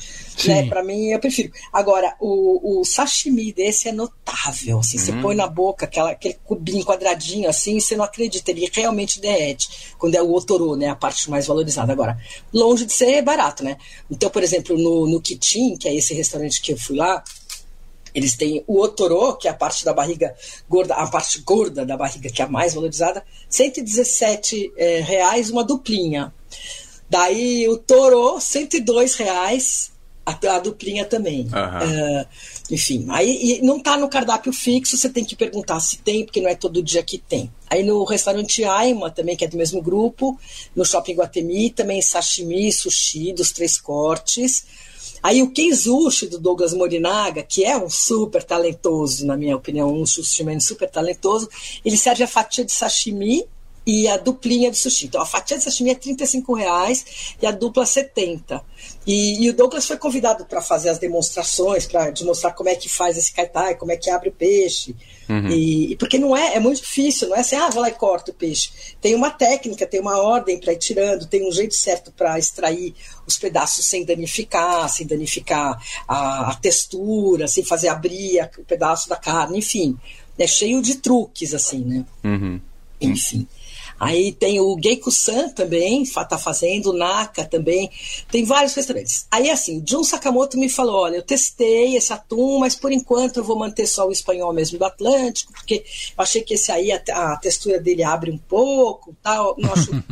Né, 0.45 0.67
pra 0.67 0.83
mim, 0.83 1.07
eu 1.07 1.19
prefiro. 1.19 1.51
Agora, 1.71 2.15
o, 2.19 2.79
o 2.79 2.85
sashimi 2.85 3.51
desse 3.51 3.89
é 3.89 3.91
notável. 3.91 4.79
Assim, 4.79 4.97
Você 4.97 5.11
hum. 5.11 5.21
põe 5.21 5.35
na 5.35 5.47
boca 5.47 5.85
aquela, 5.85 6.11
aquele 6.11 6.35
cubinho 6.45 6.85
quadradinho 6.85 7.49
assim, 7.49 7.79
você 7.79 7.95
não 7.95 8.03
acredita, 8.05 8.51
ele 8.51 8.69
realmente 8.71 9.19
derrete. 9.19 9.93
Quando 9.97 10.15
é 10.15 10.21
o 10.21 10.31
otoro, 10.31 10.75
né? 10.75 10.89
A 10.89 10.95
parte 10.95 11.29
mais 11.29 11.47
valorizada. 11.47 11.91
Agora, 11.91 12.17
longe 12.53 12.85
de 12.85 12.93
ser 12.93 13.21
barato, 13.21 13.63
né? 13.63 13.77
Então, 14.09 14.29
por 14.29 14.43
exemplo, 14.43 14.77
no, 14.77 15.07
no 15.07 15.21
Kitchen, 15.21 15.77
que 15.77 15.87
é 15.87 15.95
esse 15.95 16.13
restaurante 16.13 16.61
que 16.61 16.73
eu 16.73 16.77
fui 16.77 16.95
lá, 16.95 17.23
eles 18.13 18.35
têm 18.35 18.63
o 18.67 18.79
otorô, 18.79 19.33
que 19.33 19.47
é 19.47 19.51
a 19.51 19.53
parte 19.53 19.83
da 19.83 19.93
barriga 19.93 20.35
gorda, 20.69 20.95
a 20.95 21.07
parte 21.07 21.39
gorda 21.39 21.85
da 21.85 21.97
barriga, 21.97 22.29
que 22.29 22.41
é 22.41 22.45
a 22.45 22.47
mais 22.49 22.73
valorizada, 22.73 23.23
117 23.49 24.73
é, 24.77 24.99
reais 24.99 25.49
uma 25.49 25.63
duplinha. 25.63 26.33
Daí 27.09 27.67
o 27.67 27.77
torô, 27.77 28.39
102 28.39 29.15
reais 29.15 29.93
a, 30.25 30.55
a 30.55 30.59
duplinha 30.59 31.05
também. 31.05 31.41
Uhum. 31.41 32.21
Uh, 32.21 32.25
enfim, 32.71 33.05
aí 33.09 33.59
não 33.61 33.77
está 33.77 33.97
no 33.97 34.07
cardápio 34.07 34.53
fixo, 34.53 34.97
você 34.97 35.09
tem 35.09 35.23
que 35.23 35.35
perguntar 35.35 35.79
se 35.79 35.97
tem, 35.97 36.23
porque 36.23 36.41
não 36.41 36.49
é 36.49 36.55
todo 36.55 36.81
dia 36.81 37.03
que 37.03 37.17
tem. 37.17 37.51
Aí 37.69 37.83
no 37.83 38.03
restaurante 38.03 38.63
Aima, 38.63 39.11
também, 39.11 39.35
que 39.35 39.43
é 39.43 39.47
do 39.47 39.57
mesmo 39.57 39.81
grupo, 39.81 40.39
no 40.75 40.85
Shopping 40.85 41.15
Guatemi, 41.15 41.69
também 41.69 42.01
sashimi, 42.01 42.71
sushi, 42.71 43.33
dos 43.33 43.51
três 43.51 43.77
cortes. 43.77 44.65
Aí 45.23 45.41
o 45.41 45.49
Keizushi 45.49 46.27
do 46.27 46.37
Douglas 46.37 46.73
Morinaga, 46.73 47.41
que 47.41 47.63
é 47.63 47.77
um 47.77 47.89
super 47.89 48.43
talentoso, 48.43 49.25
na 49.25 49.37
minha 49.37 49.55
opinião, 49.55 49.93
um 49.93 50.05
sushi 50.05 50.43
super 50.59 50.89
talentoso, 50.89 51.47
ele 51.85 51.95
serve 51.95 52.23
a 52.23 52.27
fatia 52.27 52.65
de 52.65 52.73
sashimi 52.73 53.47
e 53.87 54.05
a 54.07 54.17
duplinha 54.17 54.69
de 54.69 54.77
sushi. 54.77 55.05
Então 55.05 55.21
a 55.21 55.25
fatia 55.25 55.57
de 55.57 55.63
sashimi 55.63 55.91
é 55.91 55.95
35 55.95 56.53
reais 56.53 57.05
e 57.41 57.45
a 57.45 57.51
dupla 57.51 57.85
70. 57.85 58.61
E, 59.07 59.45
e 59.45 59.49
o 59.49 59.53
Douglas 59.53 59.85
foi 59.85 59.97
convidado 59.97 60.45
para 60.45 60.61
fazer 60.61 60.89
as 60.89 60.99
demonstrações, 60.99 61.85
para 61.85 62.09
demonstrar 62.11 62.53
como 62.53 62.69
é 62.69 62.75
que 62.75 62.89
faz 62.89 63.17
esse 63.17 63.33
kaitai, 63.33 63.75
como 63.75 63.93
é 63.93 63.97
que 63.97 64.09
abre 64.09 64.27
o 64.27 64.33
peixe. 64.33 64.93
Uhum. 65.29 65.49
E, 65.49 65.95
porque 65.97 66.17
não 66.17 66.35
é, 66.35 66.55
é 66.55 66.59
muito 66.59 66.81
difícil, 66.81 67.29
não 67.29 67.35
é 67.35 67.39
assim, 67.39 67.55
ah, 67.55 67.69
vou 67.69 67.81
lá 67.81 67.89
e 67.89 67.93
corto 67.93 68.31
o 68.31 68.33
peixe. 68.33 68.71
Tem 69.01 69.15
uma 69.15 69.29
técnica, 69.29 69.85
tem 69.85 69.99
uma 69.99 70.17
ordem 70.17 70.59
para 70.59 70.73
ir 70.73 70.77
tirando, 70.77 71.25
tem 71.25 71.47
um 71.47 71.51
jeito 71.51 71.75
certo 71.75 72.11
para 72.11 72.37
extrair 72.37 72.93
os 73.25 73.37
pedaços 73.37 73.85
sem 73.85 74.03
danificar, 74.03 74.89
sem 74.89 75.07
danificar 75.07 75.81
a, 76.07 76.51
a 76.51 76.55
textura, 76.55 77.47
sem 77.47 77.63
fazer 77.63 77.87
abrir 77.87 78.39
a, 78.39 78.49
o 78.57 78.63
pedaço 78.63 79.07
da 79.07 79.15
carne, 79.15 79.59
enfim. 79.59 79.97
É 80.37 80.47
cheio 80.47 80.81
de 80.81 80.95
truques, 80.95 81.53
assim, 81.53 81.79
né? 81.79 82.05
Uhum. 82.23 82.59
Enfim. 82.99 83.47
Aí 84.03 84.31
tem 84.31 84.59
o 84.59 84.75
Geiku-san 84.75 85.49
também, 85.49 86.03
tá 86.05 86.37
fazendo, 86.37 86.91
o 86.91 86.93
Naka 86.93 87.45
também. 87.45 87.89
Tem 88.31 88.43
vários 88.43 88.73
restaurantes. 88.73 89.25
Aí, 89.31 89.49
assim, 89.49 89.79
o 89.79 89.83
Jun 89.87 90.03
Sakamoto 90.03 90.57
me 90.57 90.69
falou: 90.69 91.01
olha, 91.01 91.17
eu 91.17 91.23
testei 91.23 91.95
esse 91.95 92.11
atum, 92.11 92.59
mas 92.59 92.75
por 92.75 92.91
enquanto 92.91 93.37
eu 93.37 93.43
vou 93.43 93.57
manter 93.57 93.87
só 93.87 94.07
o 94.07 94.11
espanhol 94.11 94.53
mesmo 94.53 94.77
do 94.77 94.85
Atlântico, 94.85 95.53
porque 95.53 95.83
eu 96.17 96.23
achei 96.23 96.41
que 96.41 96.53
esse 96.53 96.71
aí, 96.71 96.91
a, 96.91 97.01
a 97.33 97.37
textura 97.37 97.79
dele 97.79 98.03
abre 98.03 98.31
um 98.31 98.37
pouco, 98.37 99.15
tal. 99.21 99.55
Não 99.57 99.71
acho. 99.71 99.91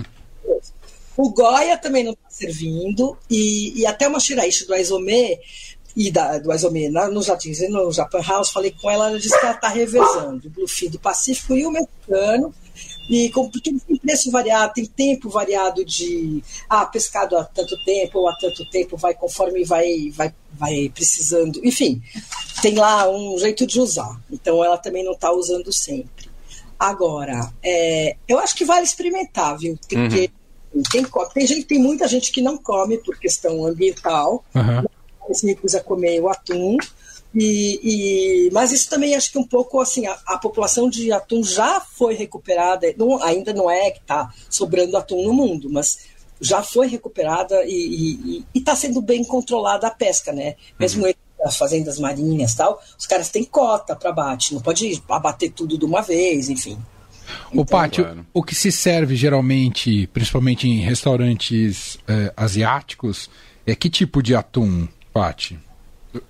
o 1.17 1.29
Goya 1.29 1.77
também 1.77 2.03
não 2.03 2.13
está 2.13 2.29
servindo, 2.29 3.17
e, 3.29 3.79
e 3.79 3.85
até 3.85 4.07
uma 4.07 4.19
Shiraishi 4.19 4.65
do 4.65 4.73
Aizome 4.73 5.39
e 5.95 6.11
da, 6.11 6.37
do 6.39 6.51
Aizome 6.51 6.89
no 6.89 7.21
Jardins 7.21 7.69
no 7.69 7.91
Japan 7.91 8.21
House, 8.21 8.49
falei 8.49 8.71
com 8.71 8.89
ela, 8.89 9.09
ela 9.09 9.19
disse 9.19 9.37
que 9.37 9.45
ela 9.45 9.55
está 9.55 9.67
revezando 9.67 10.47
o 10.47 10.49
Bluefin 10.49 10.89
do 10.89 10.99
Pacífico 10.99 11.55
e 11.55 11.65
o 11.65 11.71
mexicano, 11.71 12.53
e 13.09 13.29
porque 13.29 13.73
tem 13.73 13.97
preço 13.97 14.31
variado, 14.31 14.73
tem 14.73 14.85
tempo 14.85 15.29
variado 15.29 15.83
de 15.83 16.43
ah, 16.69 16.85
pescado 16.85 17.37
há 17.37 17.43
tanto 17.43 17.75
tempo 17.83 18.19
ou 18.19 18.29
há 18.29 18.35
tanto 18.35 18.69
tempo, 18.69 18.97
vai 18.97 19.13
conforme 19.13 19.63
vai, 19.63 20.09
vai, 20.11 20.33
vai 20.53 20.91
precisando. 20.93 21.59
Enfim, 21.63 22.01
tem 22.61 22.75
lá 22.75 23.09
um 23.09 23.37
jeito 23.37 23.65
de 23.65 23.79
usar. 23.79 24.19
Então 24.31 24.63
ela 24.63 24.77
também 24.77 25.03
não 25.03 25.13
está 25.13 25.31
usando 25.31 25.71
sempre. 25.73 26.29
Agora, 26.79 27.51
é, 27.63 28.15
eu 28.27 28.39
acho 28.39 28.55
que 28.55 28.65
vale 28.65 28.83
experimentar, 28.83 29.57
viu? 29.57 29.77
Porque 29.77 29.95
uhum. 29.95 30.09
tem, 30.89 31.05
tem, 31.33 31.47
gente, 31.47 31.65
tem 31.65 31.79
muita 31.79 32.07
gente 32.07 32.31
que 32.31 32.41
não 32.41 32.57
come 32.57 32.97
por 32.97 33.19
questão 33.19 33.65
ambiental, 33.65 34.43
uhum. 34.55 35.33
se 35.33 35.45
recusa 35.45 35.77
a 35.77 35.83
comer 35.83 36.19
o 36.19 36.27
atum. 36.27 36.77
E, 37.33 37.79
e, 38.47 38.49
mas 38.51 38.71
isso 38.73 38.89
também 38.89 39.15
acho 39.15 39.31
que 39.31 39.37
um 39.37 39.47
pouco 39.47 39.79
assim 39.79 40.05
a, 40.05 40.17
a 40.27 40.37
população 40.37 40.89
de 40.89 41.11
atum 41.13 41.41
já 41.43 41.79
foi 41.79 42.13
recuperada, 42.13 42.93
não, 42.97 43.23
ainda 43.23 43.53
não 43.53 43.71
é 43.71 43.91
que 43.91 43.99
está 43.99 44.33
sobrando 44.49 44.97
atum 44.97 45.23
no 45.23 45.33
mundo, 45.33 45.69
mas 45.69 46.09
já 46.41 46.61
foi 46.61 46.87
recuperada 46.87 47.63
e 47.65 48.43
está 48.53 48.75
sendo 48.75 49.01
bem 49.01 49.23
controlada 49.23 49.87
a 49.87 49.91
pesca, 49.91 50.33
né? 50.33 50.55
Mesmo 50.77 51.05
uhum. 51.05 51.13
as 51.45 51.55
fazendas 51.55 51.99
marinhas 51.99 52.55
tal, 52.55 52.81
os 52.99 53.05
caras 53.05 53.29
têm 53.29 53.45
cota 53.45 53.95
para 53.95 54.09
abate, 54.09 54.53
não 54.53 54.61
pode 54.61 55.01
abater 55.07 55.51
tudo 55.51 55.77
de 55.77 55.85
uma 55.85 56.01
vez, 56.01 56.49
enfim. 56.49 56.77
O 57.51 57.61
então, 57.61 57.65
Pátio, 57.65 58.03
claro. 58.03 58.25
o 58.33 58.43
que 58.43 58.55
se 58.55 58.71
serve 58.71 59.15
geralmente, 59.15 60.07
principalmente 60.07 60.67
em 60.67 60.79
restaurantes 60.79 61.97
eh, 62.07 62.33
asiáticos, 62.35 63.29
é 63.65 63.75
que 63.75 63.89
tipo 63.89 64.21
de 64.21 64.35
atum, 64.35 64.87
Pátio? 65.13 65.59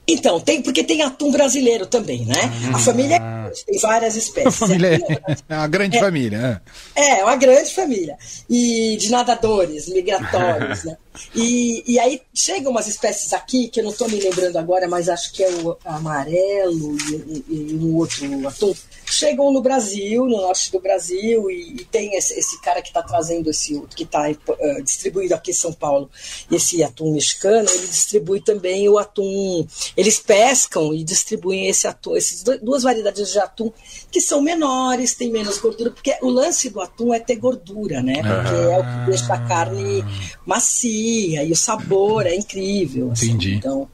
Então, 0.08 0.40
tem, 0.40 0.62
porque 0.62 0.84
tem 0.84 1.02
atum 1.02 1.32
brasileiro 1.32 1.86
também, 1.86 2.26
né? 2.26 2.52
A 2.74 2.78
família 2.78 3.20
tem 3.66 3.80
várias 3.80 4.16
espécies. 4.16 4.48
A 4.48 4.52
família 4.68 4.88
é, 4.88 5.38
é 5.50 5.58
uma 5.58 5.68
grande 5.68 5.98
é, 5.98 6.00
família. 6.00 6.62
É. 6.96 7.20
é, 7.20 7.24
uma 7.24 7.36
grande 7.36 7.74
família. 7.74 8.18
E 8.50 8.98
de 8.98 9.10
nadadores, 9.10 9.88
migratórios, 9.90 10.84
né? 10.84 10.98
E, 11.36 11.84
e 11.86 12.00
aí 12.00 12.22
chegam 12.34 12.72
umas 12.72 12.88
espécies 12.88 13.34
aqui, 13.34 13.68
que 13.68 13.82
eu 13.82 13.84
não 13.84 13.92
estou 13.92 14.08
me 14.08 14.20
lembrando 14.20 14.58
agora, 14.58 14.88
mas 14.88 15.10
acho 15.10 15.34
que 15.34 15.44
é 15.44 15.50
o 15.50 15.78
amarelo 15.84 16.96
e, 16.96 17.44
e, 17.50 17.74
e 17.74 17.76
um 17.76 17.98
outro 17.98 18.48
atum, 18.48 18.74
chegam 19.06 19.52
no 19.52 19.62
Brasil, 19.62 20.26
no 20.26 20.38
norte 20.38 20.72
do 20.72 20.80
Brasil, 20.80 21.52
e, 21.52 21.82
e 21.82 21.86
tem 21.86 22.16
esse, 22.16 22.40
esse, 22.40 22.60
cara 22.62 22.82
que 22.82 22.88
está 22.88 23.04
trazendo 23.04 23.50
esse, 23.50 23.80
que 23.96 24.04
está 24.04 24.30
uh, 24.30 24.38
eh, 24.60 24.82
distribuído 24.82 25.36
aqui 25.36 25.52
em 25.52 25.54
São 25.54 25.74
Paulo, 25.74 26.10
esse 26.50 26.82
atum 26.82 27.14
mexicano, 27.14 27.70
ele 27.70 27.88
distribui 27.88 28.42
também 28.42 28.88
o 28.88 28.98
atum. 28.98 29.68
Eles 29.98 30.20
pescam 30.20 30.94
e 30.94 31.04
distribuem 31.04 31.68
esse 31.68 31.88
atum, 31.88 32.16
essas 32.16 32.44
duas 32.62 32.84
variedades 32.84 33.32
de 33.32 33.40
atum 33.42 33.72
que 34.12 34.22
são 34.22 34.42
menores, 34.42 35.16
tem 35.16 35.32
menos 35.32 35.58
gordura, 35.58 35.92
porque 35.92 36.18
o 36.22 36.30
lance 36.30 36.70
do 36.70 36.80
atum 36.80 37.14
é 37.14 37.20
ter 37.20 37.36
gordura, 37.36 38.02
né? 38.02 38.16
Porque 38.16 38.56
ah. 38.56 38.72
é 38.72 38.80
o 38.80 38.84
que 38.84 39.12
deixa 39.12 39.34
a 39.34 39.40
carne 39.40 40.04
macia 40.46 41.44
e 41.44 41.52
o 41.52 41.56
sabor 41.56 42.26
é 42.26 42.36
incrível. 42.36 43.12
Assim. 43.12 43.28
Entendi. 43.28 43.56
Então. 43.56 43.90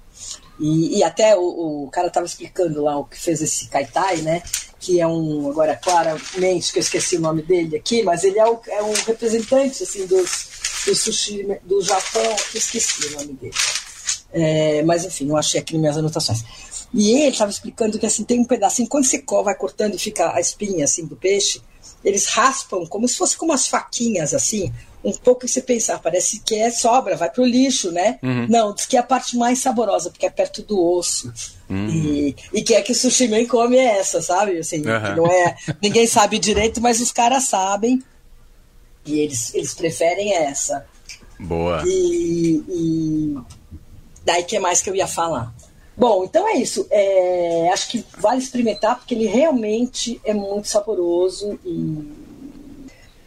E, 0.59 0.97
e, 0.97 1.03
até 1.03 1.35
o, 1.35 1.83
o 1.83 1.89
cara 1.91 2.07
estava 2.07 2.25
explicando 2.25 2.83
lá 2.83 2.97
o 2.97 3.05
que 3.05 3.19
fez 3.19 3.41
esse 3.41 3.67
kaitai, 3.67 4.17
né? 4.17 4.41
que 4.79 5.01
é 5.01 5.07
um, 5.07 5.49
agora 5.49 5.75
claramente, 5.75 6.71
que 6.71 6.79
eu 6.79 6.81
esqueci 6.81 7.17
o 7.17 7.21
nome 7.21 7.41
dele 7.41 7.75
aqui, 7.75 8.03
mas 8.03 8.23
ele 8.23 8.39
é, 8.39 8.45
o, 8.45 8.59
é 8.67 8.81
um 8.83 8.93
representante 8.93 9.83
assim, 9.83 10.05
dos, 10.05 10.47
do 10.85 10.95
sushi 10.95 11.45
do 11.63 11.81
Japão, 11.81 12.35
que 12.51 12.57
esqueci 12.57 13.07
o 13.07 13.11
nome 13.19 13.33
dele. 13.33 13.55
É, 14.31 14.83
mas 14.83 15.05
enfim, 15.05 15.29
eu 15.29 15.37
achei 15.37 15.59
aqui 15.59 15.73
nas 15.73 15.81
minhas 15.81 15.97
anotações. 15.97 16.43
E 16.93 17.11
ele 17.11 17.27
estava 17.27 17.51
explicando 17.51 17.99
que 17.99 18.05
assim, 18.05 18.23
tem 18.23 18.39
um 18.39 18.45
pedacinho, 18.45 18.87
quando 18.87 19.05
você 19.05 19.23
vai 19.43 19.55
cortando 19.55 19.95
e 19.95 19.99
fica 19.99 20.33
a 20.33 20.39
espinha 20.39 20.85
assim 20.85 21.05
do 21.05 21.15
peixe, 21.15 21.61
eles 22.03 22.25
raspam 22.27 22.85
como 22.85 23.07
se 23.07 23.17
fosse 23.17 23.35
com 23.35 23.45
umas 23.45 23.67
faquinhas 23.67 24.33
assim, 24.33 24.71
um 25.03 25.11
pouco 25.11 25.41
que 25.41 25.47
você 25.47 25.61
pensar, 25.61 25.99
parece 25.99 26.39
que 26.39 26.55
é 26.55 26.69
sobra, 26.69 27.15
vai 27.15 27.29
pro 27.29 27.45
lixo, 27.45 27.91
né? 27.91 28.19
Uhum. 28.21 28.47
Não, 28.49 28.73
diz 28.73 28.85
que 28.85 28.97
é 28.97 28.99
a 28.99 29.03
parte 29.03 29.37
mais 29.37 29.59
saborosa, 29.59 30.09
porque 30.09 30.25
é 30.25 30.29
perto 30.29 30.61
do 30.63 30.83
osso. 30.83 31.31
Uhum. 31.69 31.89
E, 31.89 32.35
e 32.53 32.61
que 32.61 32.73
é 32.73 32.81
que 32.81 32.91
o 32.91 32.95
sushi 32.95 33.27
man 33.27 33.45
come 33.45 33.77
é 33.77 33.99
essa, 33.99 34.21
sabe? 34.21 34.57
Assim, 34.57 34.79
uhum. 34.79 35.15
não 35.15 35.27
é, 35.27 35.55
ninguém 35.81 36.07
sabe 36.07 36.39
direito, 36.39 36.81
mas 36.81 36.99
os 36.99 37.11
caras 37.11 37.43
sabem. 37.43 38.03
E 39.05 39.19
eles, 39.19 39.53
eles 39.53 39.73
preferem 39.73 40.33
essa. 40.33 40.85
Boa. 41.39 41.83
E, 41.85 42.63
e 42.67 43.37
daí 44.25 44.43
que 44.43 44.59
mais 44.59 44.81
que 44.81 44.89
eu 44.89 44.95
ia 44.95 45.07
falar? 45.07 45.53
Bom, 45.97 46.23
então 46.23 46.47
é 46.47 46.57
isso. 46.57 46.85
É, 46.91 47.69
acho 47.73 47.89
que 47.89 48.05
vale 48.19 48.39
experimentar 48.39 48.97
porque 48.97 49.15
ele 49.15 49.25
realmente 49.25 50.21
é 50.23 50.33
muito 50.33 50.67
saboroso 50.67 51.59
e 51.65 52.27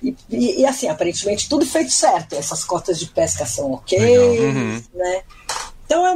e, 0.02 0.16
e, 0.30 0.60
e, 0.60 0.66
assim, 0.66 0.88
aparentemente 0.88 1.48
tudo 1.48 1.66
feito 1.66 1.90
certo. 1.90 2.34
Essas 2.34 2.64
cotas 2.64 2.98
de 2.98 3.06
pesca 3.06 3.44
são 3.44 3.72
ok, 3.72 3.98
uhum. 3.98 4.82
né? 4.94 5.22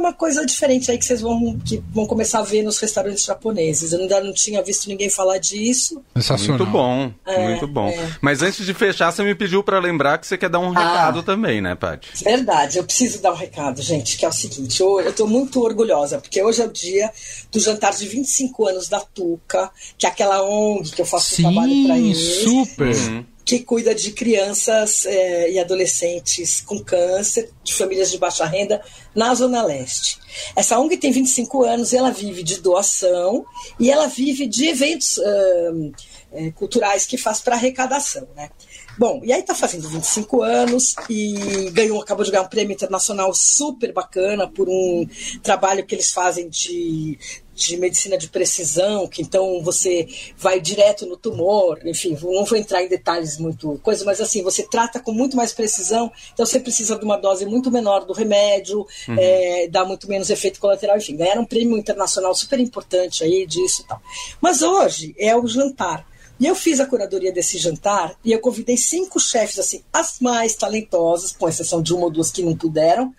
Uma 0.05 0.13
coisa 0.13 0.45
diferente 0.45 0.91
aí 0.91 0.99
que 0.99 1.03
vocês 1.03 1.19
vão, 1.19 1.57
que 1.65 1.83
vão 1.91 2.05
começar 2.05 2.37
a 2.37 2.43
ver 2.43 2.61
nos 2.61 2.77
restaurantes 2.77 3.25
japoneses. 3.25 3.91
Eu 3.91 4.01
ainda 4.01 4.21
não 4.21 4.31
tinha 4.31 4.61
visto 4.61 4.87
ninguém 4.87 5.09
falar 5.09 5.39
disso. 5.39 5.99
Muito 6.47 6.65
bom, 6.67 7.11
é, 7.25 7.49
muito 7.49 7.65
bom. 7.65 7.87
É. 7.89 8.15
Mas 8.21 8.43
antes 8.43 8.63
de 8.63 8.71
fechar, 8.75 9.11
você 9.11 9.23
me 9.23 9.33
pediu 9.33 9.63
para 9.63 9.79
lembrar 9.79 10.19
que 10.19 10.27
você 10.27 10.37
quer 10.37 10.47
dar 10.47 10.59
um 10.59 10.71
ah, 10.77 10.79
recado 10.79 11.23
também, 11.23 11.59
né, 11.59 11.73
Paty? 11.73 12.23
Verdade, 12.23 12.77
eu 12.77 12.83
preciso 12.83 13.19
dar 13.19 13.31
um 13.31 13.35
recado, 13.35 13.81
gente, 13.81 14.15
que 14.15 14.23
é 14.23 14.29
o 14.29 14.31
seguinte, 14.31 14.79
eu, 14.79 14.99
eu 14.99 15.11
tô 15.11 15.25
muito 15.25 15.59
orgulhosa, 15.59 16.19
porque 16.19 16.39
hoje 16.39 16.61
é 16.61 16.65
o 16.65 16.71
dia 16.71 17.11
do 17.51 17.59
jantar 17.59 17.91
de 17.91 18.07
25 18.07 18.67
anos 18.67 18.87
da 18.87 18.99
Tuca, 18.99 19.71
que 19.97 20.05
é 20.05 20.09
aquela 20.09 20.43
ONG 20.43 20.91
que 20.91 21.01
eu 21.01 21.05
faço 21.07 21.33
Sim, 21.33 21.47
um 21.47 21.51
trabalho 21.51 21.83
para 21.87 21.97
eles. 21.97 22.43
super! 22.43 22.95
Uhum 22.95 23.34
que 23.45 23.59
cuida 23.59 23.93
de 23.93 24.11
crianças 24.11 25.05
é, 25.05 25.51
e 25.51 25.59
adolescentes 25.59 26.61
com 26.61 26.83
câncer, 26.83 27.51
de 27.63 27.75
famílias 27.75 28.11
de 28.11 28.17
baixa 28.17 28.43
renda, 28.43 28.81
na 29.13 29.35
Zona 29.35 29.63
Leste. 29.63 30.17
Essa 30.55 30.79
ONG 30.79 30.97
tem 30.97 31.11
25 31.11 31.63
anos, 31.63 31.93
ela 31.93 32.09
vive 32.09 32.41
de 32.41 32.59
doação 32.59 33.45
e 33.79 33.91
ela 33.91 34.07
vive 34.07 34.47
de 34.47 34.67
eventos 34.67 35.17
uh, 35.17 36.51
culturais 36.55 37.05
que 37.05 37.17
faz 37.17 37.39
para 37.39 37.55
arrecadação. 37.55 38.27
Né? 38.35 38.49
Bom, 38.97 39.21
e 39.23 39.33
aí 39.33 39.41
está 39.41 39.53
fazendo 39.53 39.89
25 39.89 40.41
anos 40.41 40.95
e 41.09 41.69
ganhou, 41.71 42.01
acabou 42.01 42.23
de 42.23 42.31
ganhar 42.31 42.43
um 42.43 42.49
prêmio 42.49 42.73
internacional 42.73 43.33
super 43.33 43.91
bacana 43.91 44.47
por 44.47 44.69
um 44.69 45.07
trabalho 45.43 45.85
que 45.85 45.93
eles 45.93 46.11
fazem 46.11 46.47
de, 46.47 47.19
de 47.53 47.77
medicina 47.77 48.17
de 48.17 48.29
precisão, 48.29 49.07
que 49.07 49.21
então 49.21 49.61
você 49.61 50.07
vai 50.37 50.61
direto 50.61 51.05
no 51.05 51.17
tumor, 51.17 51.79
enfim, 51.85 52.17
não 52.21 52.45
vou 52.45 52.57
entrar 52.57 52.83
em 52.83 52.87
detalhes 52.87 53.37
muito 53.37 53.79
coisa, 53.83 54.05
mas 54.05 54.21
assim, 54.21 54.41
você 54.41 54.63
trata 54.63 54.99
com 54.99 55.11
muito 55.11 55.35
mais 55.35 55.51
precisão, 55.51 56.11
então 56.33 56.45
você 56.45 56.59
precisa 56.59 56.97
de 56.97 57.03
uma 57.03 57.17
dose 57.17 57.45
muito 57.45 57.69
menor 57.69 58.05
do 58.05 58.13
remédio, 58.13 58.87
uhum. 59.07 59.15
é, 59.17 59.67
dá 59.67 59.83
muito 59.83 60.07
menos 60.07 60.29
efeito 60.29 60.59
colateral, 60.59 60.97
enfim, 60.97 61.17
ganharam 61.17 61.41
um 61.41 61.45
prêmio 61.45 61.77
internacional 61.77 62.33
super 62.33 62.59
importante 62.59 63.23
aí 63.25 63.45
disso 63.45 63.81
e 63.81 63.87
tal. 63.87 64.01
Mas 64.39 64.61
hoje 64.61 65.13
é 65.17 65.35
o 65.35 65.45
jantar. 65.47 66.05
E 66.39 66.45
eu 66.45 66.55
fiz 66.55 66.79
a 66.79 66.85
curadoria 66.85 67.31
desse 67.31 67.57
jantar 67.57 68.15
e 68.23 68.31
eu 68.31 68.39
convidei 68.39 68.75
cinco 68.75 69.19
chefes, 69.19 69.57
assim, 69.57 69.83
as 69.93 70.19
mais 70.19 70.55
talentosas, 70.55 71.31
com 71.31 71.47
exceção 71.47 71.81
de 71.81 71.93
uma 71.93 72.05
ou 72.05 72.11
duas 72.11 72.29
que 72.29 72.43
não 72.43 72.55
puderam, 72.55 73.13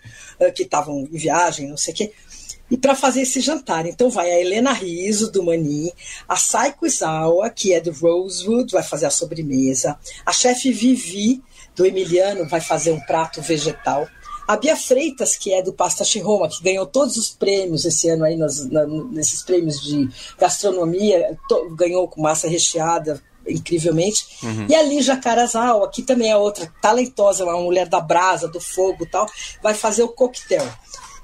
que 0.53 0.63
estavam 0.63 0.99
em 0.99 1.17
viagem, 1.17 1.67
não 1.67 1.77
sei 1.77 1.93
o 1.93 1.97
quê, 1.97 2.13
e 2.69 2.77
para 2.77 2.95
fazer 2.95 3.21
esse 3.21 3.39
jantar. 3.39 3.87
Então 3.87 4.09
vai 4.09 4.29
a 4.29 4.39
Helena 4.39 4.71
Riso, 4.71 5.31
do 5.31 5.41
Mani, 5.41 5.91
a 6.27 6.35
Saiko 6.35 6.85
Izawa, 6.85 7.49
que 7.49 7.73
é 7.73 7.79
do 7.79 7.91
Rosewood, 7.91 8.71
vai 8.71 8.83
fazer 8.83 9.07
a 9.07 9.11
sobremesa, 9.11 9.97
a 10.23 10.31
chefe 10.31 10.71
Vivi, 10.71 11.41
do 11.75 11.85
Emiliano, 11.85 12.47
vai 12.47 12.61
fazer 12.61 12.91
um 12.91 12.99
prato 12.99 13.41
vegetal. 13.41 14.07
A 14.47 14.55
Bia 14.55 14.77
Freitas, 14.77 15.35
que 15.35 15.53
é 15.53 15.61
do 15.61 15.73
Pasta 15.73 16.05
Roma, 16.21 16.47
que 16.47 16.63
ganhou 16.63 16.85
todos 16.85 17.17
os 17.17 17.29
prêmios 17.29 17.83
esse 17.83 18.07
ano 18.09 18.23
aí, 18.23 18.37
nas, 18.37 18.65
na, 18.69 18.85
nesses 18.85 19.43
prêmios 19.43 19.81
de 19.81 20.09
gastronomia, 20.39 21.37
to, 21.49 21.75
ganhou 21.75 22.07
com 22.07 22.21
massa 22.21 22.47
recheada, 22.47 23.21
incrivelmente. 23.45 24.25
Uhum. 24.43 24.67
E 24.69 24.75
a 24.75 24.83
Lígia 24.83 25.17
Carazawa, 25.17 25.89
que 25.89 26.01
também 26.01 26.31
é 26.31 26.37
outra 26.37 26.71
talentosa, 26.81 27.43
uma 27.43 27.59
mulher 27.59 27.87
da 27.87 27.99
brasa, 27.99 28.47
do 28.47 28.61
fogo 28.61 29.03
e 29.03 29.07
tal, 29.07 29.29
vai 29.61 29.73
fazer 29.73 30.03
o 30.03 30.09
coquetel. 30.09 30.65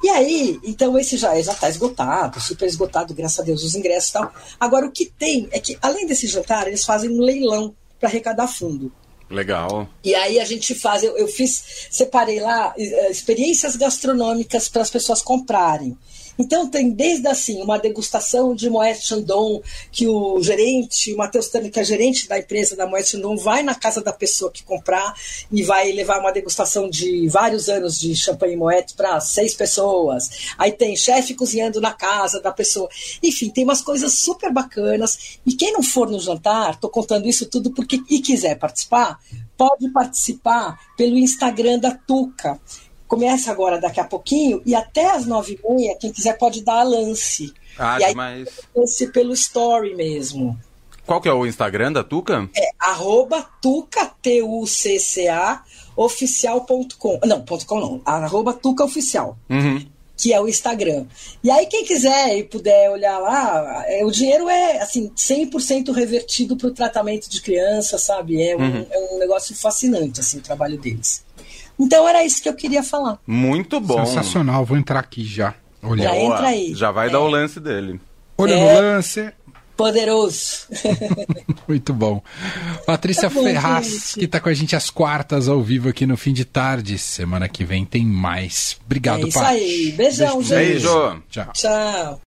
E 0.03 0.09
aí, 0.09 0.59
então 0.65 0.99
esse 0.99 1.15
já 1.15 1.39
já 1.41 1.53
está 1.53 1.69
esgotado, 1.69 2.41
super 2.41 2.65
esgotado, 2.65 3.13
graças 3.13 3.39
a 3.39 3.43
Deus, 3.43 3.63
os 3.63 3.73
ingressos 3.73 4.09
e 4.09 4.13
tal. 4.13 4.33
Agora, 4.59 4.85
o 4.85 4.91
que 4.91 5.05
tem 5.05 5.47
é 5.49 5.59
que, 5.61 5.77
além 5.81 6.05
desse 6.05 6.27
jantar, 6.27 6.67
eles 6.67 6.83
fazem 6.83 7.09
um 7.09 7.21
leilão 7.21 7.73
para 7.97 8.09
arrecadar 8.09 8.47
fundo. 8.47 8.91
Legal. 9.29 9.87
E 10.03 10.13
aí 10.13 10.39
a 10.39 10.45
gente 10.45 10.75
faz, 10.75 11.03
eu, 11.03 11.17
eu 11.17 11.27
fiz, 11.27 11.87
separei 11.89 12.39
lá 12.39 12.73
uh, 12.77 13.11
experiências 13.11 13.75
gastronômicas 13.75 14.69
para 14.69 14.81
as 14.81 14.89
pessoas 14.89 15.21
comprarem. 15.21 15.97
Então 16.37 16.67
tem 16.67 16.91
desde 16.91 17.27
assim 17.27 17.61
uma 17.61 17.77
degustação 17.77 18.55
de 18.55 18.69
Moet 18.69 19.01
Chandon, 19.01 19.61
que 19.91 20.07
o 20.07 20.41
gerente, 20.41 21.13
o 21.13 21.17
Matheus 21.17 21.47
Tani, 21.47 21.69
que 21.69 21.79
é 21.79 21.83
gerente 21.83 22.27
da 22.27 22.39
empresa 22.39 22.75
da 22.75 22.87
Moet 22.87 23.09
Chandon, 23.09 23.37
vai 23.37 23.63
na 23.63 23.75
casa 23.75 24.01
da 24.01 24.11
pessoa 24.11 24.51
que 24.51 24.63
comprar 24.63 25.13
e 25.51 25.63
vai 25.63 25.91
levar 25.91 26.19
uma 26.19 26.31
degustação 26.31 26.89
de 26.89 27.27
vários 27.29 27.69
anos 27.69 27.99
de 27.99 28.15
champanhe 28.15 28.55
Moet 28.55 28.93
para 28.95 29.19
seis 29.19 29.53
pessoas. 29.53 30.53
Aí 30.57 30.71
tem 30.71 30.95
chefe 30.95 31.33
cozinhando 31.33 31.79
na 31.79 31.93
casa 31.93 32.41
da 32.41 32.51
pessoa. 32.51 32.89
Enfim, 33.21 33.49
tem 33.49 33.63
umas 33.63 33.81
coisas 33.81 34.13
super 34.13 34.51
bacanas. 34.51 35.39
E 35.45 35.53
quem 35.53 35.73
não 35.73 35.83
for 35.83 36.09
no 36.09 36.19
jantar, 36.19 36.73
estou 36.73 36.89
contando 36.89 37.27
isso 37.27 37.45
tudo 37.45 37.71
porque 37.71 38.01
e 38.09 38.19
quiser 38.19 38.55
participar, 38.55 39.19
pode 39.57 39.89
participar 39.89 40.79
pelo 40.97 41.17
Instagram 41.17 41.79
da 41.79 41.91
Tuca. 41.91 42.59
Começa 43.13 43.51
agora 43.51 43.79
daqui 43.79 43.99
a 43.99 44.03
pouquinho 44.03 44.61
e 44.65 44.73
até 44.73 45.11
as 45.11 45.27
nove 45.27 45.59
e 45.63 45.73
meia, 45.73 45.95
quem 45.99 46.11
quiser 46.11 46.35
pode 46.35 46.63
dar 46.63 46.79
a 46.79 46.83
lance. 46.83 47.53
Ah, 47.77 47.99
e 47.99 48.03
aí, 48.05 48.15
mas... 48.15 48.49
lance 48.75 49.07
pelo 49.11 49.33
story 49.33 49.93
mesmo. 49.93 50.57
Qual 51.05 51.21
que 51.21 51.29
é 51.29 51.33
o 51.33 51.45
Instagram 51.45 51.91
da 51.91 52.03
Tuca? 52.03 52.49
É 52.57 52.69
arroba 52.79 53.47
tuca, 53.61 54.11
T-U-C-C-A, 54.19 55.61
oficial.com. 55.95 57.19
Não, 57.25 57.41
ponto 57.41 57.65
.com 57.67 57.79
não, 57.79 58.01
arroba 58.03 58.51
tuca 58.53 58.83
oficial. 58.83 59.37
Uhum. 59.47 59.85
Que 60.17 60.33
é 60.33 60.41
o 60.41 60.47
Instagram. 60.47 61.05
E 61.43 61.51
aí, 61.51 61.67
quem 61.67 61.83
quiser 61.83 62.37
e 62.37 62.43
puder 62.43 62.89
olhar 62.89 63.19
lá, 63.19 63.83
é, 63.87 64.03
o 64.05 64.09
dinheiro 64.09 64.49
é 64.49 64.79
assim 64.81 65.11
100% 65.15 65.93
revertido 65.93 66.55
para 66.55 66.67
o 66.67 66.71
tratamento 66.71 67.29
de 67.29 67.41
criança, 67.41 67.97
sabe? 67.97 68.41
É 68.41 68.55
um, 68.55 68.61
uhum. 68.61 68.87
é 68.89 68.99
um 69.13 69.19
negócio 69.19 69.55
fascinante 69.55 70.19
assim, 70.19 70.37
o 70.37 70.41
trabalho 70.41 70.77
deles. 70.79 71.23
Então 71.79 72.07
era 72.07 72.23
isso 72.23 72.41
que 72.41 72.49
eu 72.49 72.53
queria 72.53 72.83
falar. 72.83 73.19
Muito 73.25 73.79
bom. 73.79 74.05
Sensacional, 74.05 74.65
vou 74.65 74.77
entrar 74.77 74.99
aqui 74.99 75.23
já. 75.23 75.53
Olha. 75.81 76.03
Já 76.03 76.17
entra 76.17 76.47
aí. 76.47 76.73
Já 76.73 76.91
vai 76.91 77.07
é. 77.07 77.11
dar 77.11 77.19
o 77.19 77.27
lance 77.27 77.59
dele. 77.59 77.99
Olha 78.37 78.53
é. 78.53 78.59
no 78.59 78.81
lance. 78.81 79.31
Poderoso. 79.75 80.67
Muito 81.67 81.93
bom. 81.93 82.21
Patrícia 82.85 83.25
é 83.25 83.29
bom, 83.29 83.43
Ferraz, 83.43 83.87
gente. 83.87 84.19
que 84.19 84.25
está 84.25 84.39
com 84.39 84.49
a 84.49 84.53
gente 84.53 84.75
às 84.75 84.89
quartas 84.89 85.49
ao 85.49 85.61
vivo 85.61 85.89
aqui 85.89 86.05
no 86.05 86.15
fim 86.15 86.31
de 86.31 86.45
tarde. 86.45 86.97
Semana 86.97 87.49
que 87.49 87.65
vem 87.65 87.83
tem 87.83 88.05
mais. 88.05 88.77
Obrigado, 88.85 89.25
é 89.25 89.29
isso 89.29 89.39
aí. 89.39 89.91
Beijão, 89.97 90.35
Beijo. 90.35 90.47
gente. 90.47 90.57
Beijo. 90.57 91.23
Tchau. 91.29 91.51
Tchau. 91.53 92.21